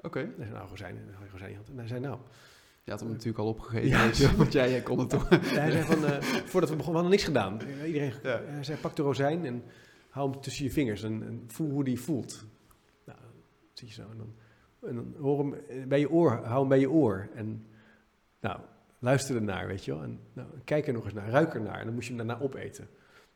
[0.00, 0.18] Oké.
[0.20, 1.56] En hij zei, nou, rozijn, en hij rozijn.
[1.70, 2.18] En hij zei, nou,
[2.84, 4.04] Je had hem natuurlijk al opgegeven, Ja.
[4.04, 5.28] weet je, want jij, jij kon het toch.
[5.28, 7.60] hij zei van, eh, voordat we begonnen, we hadden niks gedaan.
[7.86, 8.12] Iedereen.
[8.22, 9.62] Hij zei, pak de rozijn en
[10.10, 12.44] hou hem tussen je vingers en, en voel hoe die voelt.
[13.04, 13.30] Nou, dan
[13.72, 14.34] zit je zo en dan,
[14.86, 17.28] en dan hoor hem eh, bij je oor, hou hem bij je oor.
[17.34, 17.66] En
[18.40, 18.58] nou,
[18.98, 20.02] luister ernaar, weet je wel.
[20.02, 21.78] En nou, kijk er nog eens naar, ruik ernaar.
[21.78, 22.88] En dan moet je hem daarna opeten.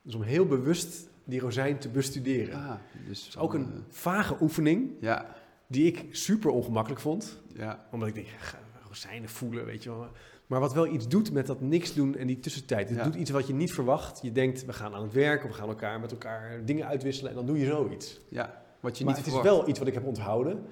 [0.03, 2.59] Dus om heel bewust die rozijn te bestuderen.
[2.59, 5.34] Ja, dus Dat is ook een eh, vage oefening ja,
[5.66, 7.40] die ik super ongemakkelijk vond.
[7.57, 10.07] ja, Omdat ik denk, ja, rozijnen voelen, weet je wel.
[10.47, 12.88] Maar wat wel iets doet met dat niks doen en die tussentijd.
[12.88, 13.05] Het Ja.
[13.05, 14.22] doet iets wat je niet verwacht.
[14.22, 17.36] Je denkt, we gaan aan het werk, we gaan elkaar met elkaar dingen uitwisselen en
[17.36, 18.20] dan doe je zoiets.
[18.28, 18.62] ja.
[18.80, 19.53] Wat je maar niet het verwacht.
[19.55, 20.62] is wel iets wat ik heb onthouden.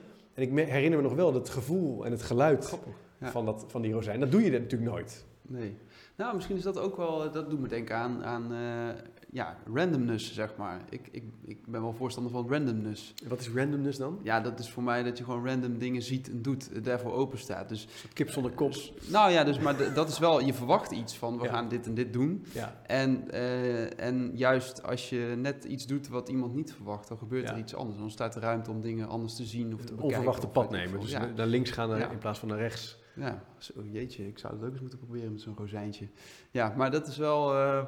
[0.41, 2.95] En ik herinner me nog wel dat gevoel en het geluid Grappig.
[3.18, 3.30] Ja.
[3.30, 4.20] van, dat, van die rozijn.
[4.20, 5.24] Dat doe je natuurlijk nooit.
[5.43, 5.76] Nee.
[6.16, 8.88] Nou, misschien is dat ook wel, eh, dat doet me denken aan, aan eh,
[9.33, 10.81] ja, randomness, zeg maar.
[10.89, 13.14] Ik, ik, ik ben wel voorstander van randomness.
[13.28, 14.18] Wat is randomness dan?
[14.22, 17.12] Ja, dat is voor mij dat je gewoon random dingen ziet en doet, eh, daarvoor
[17.12, 17.68] open staat.
[17.68, 18.74] Dus, Kip zonder kop.
[19.11, 21.51] nou ja, dus, maar dat is wel, je verwacht iets van, we Ja.
[21.51, 22.45] gaan dit en dit doen.
[22.53, 27.18] Ja, En, eh, en juist als je net iets doet wat iemand niet verwacht, dan
[27.18, 27.53] gebeurt Ja.
[27.53, 27.95] er iets anders.
[27.95, 30.05] Dan ontstaat er ruimte om dingen anders te zien of te bekijken.
[30.05, 31.01] onverwachte of pad nemen.
[31.01, 32.11] Dus naar links gaan Ja.
[32.11, 32.99] in plaats van naar rechts.
[33.16, 36.09] Ja, zo, jeetje, ik zou het ook eens moeten proberen met zo'n rozijntje.
[36.51, 37.85] Ja, maar dat is wel, eh,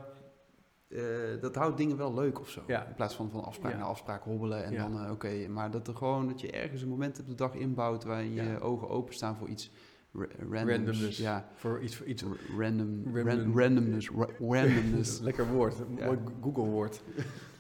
[0.93, 1.03] eh,
[1.41, 2.61] dat houdt dingen wel leuk of zo.
[2.67, 2.87] Ja.
[2.87, 3.79] In plaats van van afspraak Ja.
[3.79, 4.89] naar afspraak hobbelen en Ja.
[4.89, 7.55] dan, eh, oké, maar dat er gewoon, dat je ergens een moment op de dag
[7.55, 9.71] inbouwt waarin je ogen openstaan voor iets
[10.13, 10.71] ra- randoms.
[10.77, 11.19] Randomness.
[11.19, 12.25] Ja, Voor iets, voor iets
[12.59, 13.59] random, ran- Random.
[13.59, 15.21] randomness, ra- randomness.
[15.29, 17.03] Lekker woord, een mooi Google-woord.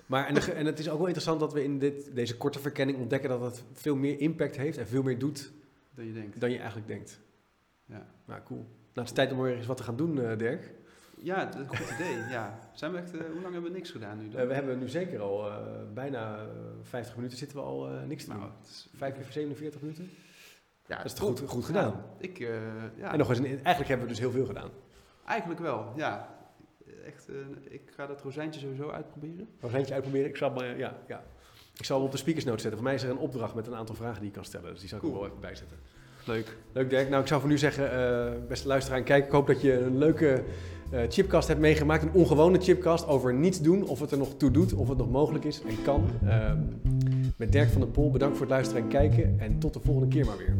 [0.06, 2.58] Maar en, de en het is ook wel interessant dat we in dit, deze korte
[2.58, 5.52] verkenning ontdekken dat het veel meer impact heeft en veel meer doet
[5.94, 6.40] dan je denkt.
[6.40, 7.20] dan je eigenlijk denkt.
[7.86, 8.06] Ja.
[8.26, 8.58] Nou, cool.
[8.60, 10.72] Nou, het is tijd om weer eens wat te gaan doen, eh, Dirk.
[11.22, 12.16] Ja, dat is een goed idee.
[12.30, 12.58] Ja.
[12.72, 14.28] Zijn we echt, eh, hoe lang hebben we niks gedaan nu?
[14.28, 14.40] dan?
[14.40, 15.56] Eh, we hebben nu zeker al eh,
[15.94, 16.44] bijna eh,
[16.82, 18.50] 50 minuten zitten we al niks te nou, doen.
[18.60, 20.10] het is, 5 keer 47 minuten.
[20.86, 21.28] ja, dat is top.
[21.38, 22.04] goed- goed gedaan.
[22.18, 22.38] Ik,
[22.96, 24.70] ja, En nog eens, een, eigenlijk hebben we dus heel veel gedaan.
[25.26, 26.40] eigenlijk wel, ja.
[27.06, 27.28] Echt,
[27.68, 29.48] ik ga dat rozijntje sowieso uitproberen.
[29.74, 30.28] Eentje uitproberen.
[30.28, 31.24] Ik zal, maar, ja, ja.
[31.78, 32.78] ik zal hem op de speakersnote zetten.
[32.78, 34.70] Voor mij is er een opdracht met een aantal vragen die je kan stellen.
[34.70, 35.76] Dus die zal ik er wel even bijzetten.
[36.26, 36.56] Leuk.
[36.72, 37.08] Leuk Dirk.
[37.08, 39.98] Nou, ik zou voor nu zeggen, beste luisteraar en kijker, ik hoop dat je een
[39.98, 40.44] leuke
[41.08, 42.02] chipcast hebt meegemaakt.
[42.02, 45.10] Een ongewone chipcast over niets doen, of het er nog toe doet, of het nog
[45.10, 46.04] mogelijk is en kan.
[46.26, 46.58] Ehm,
[47.36, 49.40] met Dirk van der Pol, bedankt voor het luisteren en kijken.
[49.40, 50.54] En tot de volgende keer maar weer.